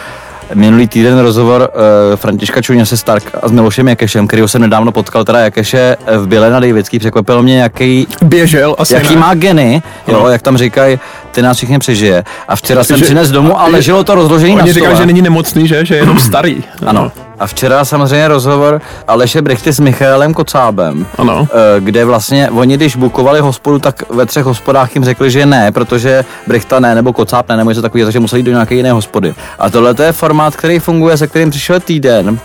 minulý 0.54 0.88
týden 0.88 1.18
rozhovor 1.18 1.70
uh, 2.10 2.16
Františka 2.16 2.60
se 2.84 2.96
Stark 2.96 3.24
a 3.42 3.48
s 3.48 3.52
Milošem 3.52 3.88
Jakešem, 3.88 4.26
který 4.26 4.42
jsem 4.46 4.60
nedávno 4.60 4.92
potkal, 4.92 5.24
teda 5.24 5.38
Jakeše 5.38 5.96
v 6.16 6.26
Běle 6.26 6.50
na 6.50 6.60
Davidský, 6.60 6.98
překvapilo 6.98 7.42
mě, 7.42 7.60
jaký... 7.60 8.06
Běžel 8.22 8.76
asi 8.78 8.94
Jaký 8.94 9.14
ne. 9.14 9.20
má 9.20 9.34
geny, 9.34 9.82
jo, 10.08 10.20
no. 10.22 10.28
jak 10.28 10.42
tam 10.42 10.56
říkají, 10.56 10.98
ty 11.30 11.42
nás 11.42 11.56
všichni 11.56 11.78
přežije. 11.78 12.24
A 12.48 12.56
včera 12.56 12.84
jsem 12.84 13.00
přines 13.00 13.30
domů 13.30 13.60
a 13.60 13.66
leželo 13.66 14.04
to 14.04 14.14
rozložený 14.14 14.56
na 14.56 14.62
stole. 14.62 14.72
říkali, 14.72 14.96
že 14.96 15.06
není 15.06 15.22
nemocný, 15.22 15.68
že, 15.68 15.84
že 15.84 15.94
je 15.94 15.98
jenom 15.98 16.18
starý. 16.18 16.64
Ano. 16.86 17.12
A 17.40 17.46
včera 17.46 17.84
samozřejmě 17.84 18.28
rozhovor 18.28 18.80
Aleše 19.08 19.42
Brechty 19.42 19.72
s 19.72 19.80
Michaelem 19.80 20.34
Kocábem, 20.34 21.06
ano. 21.18 21.48
Eh, 21.52 21.80
kde 21.80 22.04
vlastně 22.04 22.50
oni, 22.50 22.76
když 22.76 22.96
bukovali 22.96 23.40
hospodu, 23.40 23.78
tak 23.78 24.10
ve 24.10 24.26
třech 24.26 24.44
hospodách 24.44 24.94
jim 24.94 25.04
řekli, 25.04 25.30
že 25.30 25.46
ne, 25.46 25.72
protože 25.72 26.24
Brechta 26.46 26.80
ne, 26.80 26.94
nebo 26.94 27.12
Kocáb 27.12 27.48
ne, 27.48 27.56
nebo 27.56 27.70
něco 27.70 27.82
takového, 27.82 28.06
takže 28.06 28.20
museli 28.20 28.40
jít 28.40 28.44
do 28.44 28.52
nějaké 28.52 28.74
jiné 28.74 28.92
hospody. 28.92 29.34
A 29.58 29.70
tohle 29.70 29.94
je 30.02 30.12
formát, 30.12 30.56
který 30.56 30.78
funguje, 30.78 31.16
se 31.16 31.26
kterým 31.26 31.50
přišel 31.50 31.80
týden 31.80 32.38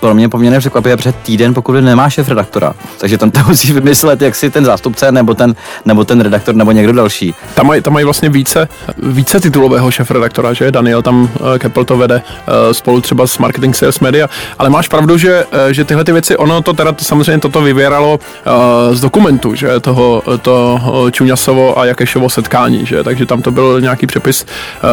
pro 0.00 0.14
mě 0.14 0.28
poměrně 0.28 0.58
překvapivé 0.58 0.96
před 0.96 1.16
týden, 1.16 1.54
pokud 1.54 1.72
nemáš 1.72 2.14
šéf 2.14 2.28
redaktora. 2.28 2.74
Takže 2.98 3.18
tam 3.18 3.30
to 3.30 3.40
musí 3.48 3.72
vymyslet, 3.72 4.22
jak 4.22 4.34
si 4.34 4.50
ten 4.50 4.64
zástupce 4.64 5.12
nebo 5.12 5.34
ten, 5.34 5.54
nebo 5.84 6.04
ten 6.04 6.20
redaktor 6.20 6.54
nebo 6.54 6.72
někdo 6.72 6.92
další. 6.92 7.34
Tam 7.54 7.66
mají, 7.66 7.82
tam 7.82 7.92
mají 7.92 8.04
vlastně 8.04 8.28
více, 8.28 8.68
více 9.02 9.40
titulového 9.40 9.90
šéf 9.90 10.10
redaktora, 10.10 10.52
že? 10.52 10.70
Daniel 10.70 11.02
tam 11.02 11.22
uh, 11.22 11.28
Keppel 11.58 11.84
to 11.84 11.96
vede 11.96 12.14
uh, 12.16 12.72
spolu 12.72 13.00
třeba 13.00 13.26
s 13.26 13.38
Marketing 13.38 13.76
Sales 13.76 14.00
Media, 14.00 14.28
ale 14.58 14.70
máš 14.70 14.88
pravdu, 14.88 15.18
že, 15.18 15.44
uh, 15.44 15.58
že 15.70 15.84
tyhle 15.84 16.04
ty 16.04 16.12
věci, 16.12 16.36
ono 16.36 16.62
to 16.62 16.72
teda 16.72 16.94
samozřejmě 16.98 17.38
toto 17.40 17.60
vyvěralo 17.60 18.20
uh, 18.20 18.94
z 18.94 19.00
dokumentu, 19.00 19.54
že? 19.54 19.80
Toho, 19.80 20.22
to 20.42 20.80
Čuňasovo 21.10 21.78
a 21.78 21.84
Jakešovo 21.84 22.30
setkání, 22.30 22.86
že? 22.86 23.04
Takže 23.04 23.26
tam 23.26 23.42
to 23.42 23.50
byl 23.50 23.80
nějaký 23.80 24.06
přepis 24.06 24.46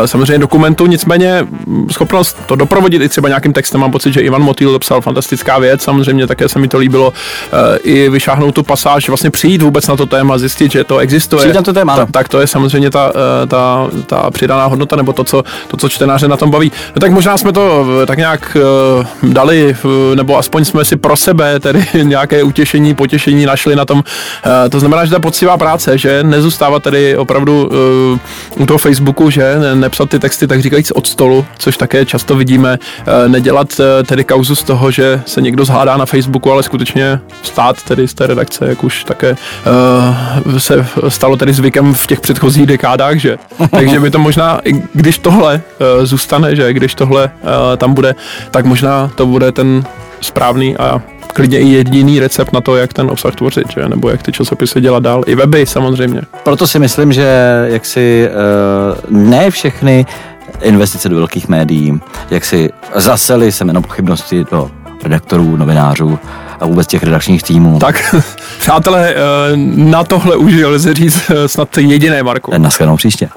samozřejmě 0.06 0.38
dokumentu, 0.38 0.86
nicméně 0.86 1.48
schopnost 1.92 2.38
to 2.46 2.56
doprovodit 2.56 3.02
i 3.02 3.10
třeba 3.10 3.28
nějakým 3.28 3.54
textem, 3.54 3.82
mám 3.82 3.92
pocit, 3.92 4.14
že 4.14 4.22
Ivan 4.22 4.42
Motýl 4.42 4.72
napsal, 4.86 5.02
fantastická 5.02 5.60
věc, 5.60 5.82
samozřejmě 5.82 6.28
také 6.28 6.50
se 6.50 6.60
mi 6.60 6.68
to 6.68 6.78
líbilo 6.78 7.08
uh, 7.10 7.60
i 7.84 8.10
vyšáhnout 8.10 8.56
tu 8.56 8.64
pasáž, 8.64 9.08
vlastně 9.08 9.32
přijít 9.32 9.62
vůbec 9.62 9.88
na 9.88 9.96
to 9.96 10.06
téma, 10.06 10.38
zjistit, 10.38 10.72
že 10.72 10.84
to 10.84 10.98
existuje. 10.98 11.40
Přijít 11.40 11.56
na 11.56 11.62
to 11.62 11.74
téma, 11.74 11.96
ta, 11.96 12.06
tak 12.06 12.30
to 12.30 12.42
je 12.42 12.48
samozřejmě 12.48 12.92
ta, 12.92 13.12
ta, 13.48 13.88
ta 14.06 14.32
přidaná 14.32 14.66
hodnota, 14.66 14.96
nebo 14.96 15.14
to 15.14 15.24
co, 15.24 15.44
to, 15.68 15.78
co 15.78 15.90
čtenáře 15.90 16.28
na 16.28 16.38
tom 16.38 16.52
baví. 16.52 16.72
No 16.96 17.00
tak 17.00 17.12
možná 17.12 17.38
jsme 17.38 17.52
to 17.52 17.86
tak 18.06 18.18
nějak 18.18 18.58
dali, 19.24 19.76
nebo 20.16 20.38
aspoň 20.38 20.66
jsme 20.66 20.86
si 20.86 20.96
pro 20.98 21.18
sebe 21.18 21.60
tedy 21.60 21.86
nějaké 22.04 22.44
utěšení, 22.44 22.96
potěšení 22.96 23.46
našli 23.46 23.76
na 23.76 23.86
tom. 23.86 24.04
To 24.70 24.80
znamená, 24.80 25.06
že 25.06 25.12
ta 25.12 25.20
poctivá 25.20 25.58
práce, 25.58 25.98
že 25.98 26.24
nezůstávat 26.24 26.84
tedy 26.84 27.18
opravdu 27.18 27.70
u 28.60 28.66
toho 28.66 28.78
Facebooku, 28.78 29.30
že 29.30 29.56
nepsat 29.74 30.10
ty 30.10 30.20
texty 30.20 30.48
tak 30.48 30.62
říkajíc 30.62 30.92
od 30.92 31.08
stolu, 31.08 31.46
což 31.58 31.78
také 31.78 32.06
často 32.06 32.36
vidíme, 32.36 32.78
nedělat 33.28 33.82
tedy 34.06 34.24
kauzu 34.24 34.56
z 34.56 34.64
toho, 34.66 34.92
že 34.92 35.22
se 35.26 35.42
někdo 35.42 35.66
zhádá 35.66 35.98
na 35.98 36.06
Facebooku, 36.06 36.52
ale 36.52 36.64
skutečně 36.64 37.20
stát 37.44 37.84
tedy 37.84 38.08
z 38.08 38.14
té 38.14 38.28
redakce, 38.28 38.68
jak 38.68 38.84
už 38.84 39.04
také 39.04 39.32
uh, 40.46 40.58
se 40.58 40.88
stalo 41.08 41.38
tedy 41.38 41.54
zvykem 41.54 41.94
v 41.94 42.08
těch 42.08 42.20
předchozích 42.20 42.66
dekádách, 42.66 43.18
že. 43.18 43.38
Takže 43.72 44.00
by 44.00 44.12
to 44.12 44.20
možná, 44.20 44.62
když 44.94 45.20
tohle 45.20 45.56
uh, 45.56 46.06
zůstane, 46.06 46.56
že 46.56 46.74
když 46.74 46.96
tohle 46.96 47.26
uh, 47.26 47.50
tam 47.78 47.94
bude, 47.94 48.16
tak 48.52 48.66
možná 48.66 49.12
to 49.16 49.26
bude 49.26 49.52
ten 49.52 49.84
správný 50.22 50.78
a 50.78 51.02
klidně 51.34 51.60
i 51.60 51.68
jediný 51.68 52.20
recept 52.20 52.54
na 52.54 52.62
to, 52.62 52.76
jak 52.76 52.94
ten 52.94 53.10
obsah 53.10 53.36
tvořit, 53.36 53.68
že? 53.76 53.90
nebo 53.90 54.10
jak 54.10 54.24
ty 54.24 54.32
časopisy 54.32 54.82
dělat 54.82 55.04
dál. 55.04 55.24
I 55.28 55.36
weby 55.36 55.66
samozřejmě. 55.66 56.22
Proto 56.44 56.68
si 56.68 56.80
myslím, 56.80 57.14
že 57.14 57.28
jak 57.68 57.86
si 57.86 58.30
uh, 58.30 59.20
ne 59.22 59.52
všechny 59.52 60.06
investice 60.62 61.10
do 61.10 61.16
velkých 61.16 61.48
médií, 61.48 62.00
jak 62.30 62.46
si 62.46 62.70
zaseli 62.96 63.52
semeno 63.52 63.82
pochybnosti 63.82 64.46
do 64.52 64.72
redaktorů, 65.04 65.58
novinářů 65.58 66.20
a 66.60 66.66
vůbec 66.66 66.88
těch 66.88 67.04
redakčních 67.04 67.44
týmů. 67.44 67.80
Tak, 67.80 68.16
přátelé, 68.60 69.10
eh, 69.10 69.16
na 69.76 70.04
tohle 70.04 70.36
už 70.36 70.54
lze 70.64 70.94
říct 70.94 71.32
eh, 71.32 71.48
snad 71.48 71.78
jediné, 71.78 72.24
Marku. 72.24 72.52
Naschledanou 72.58 72.98
příště. 72.98 73.30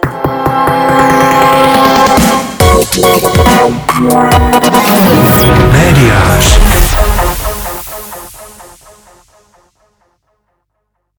Médiář. 5.72 6.77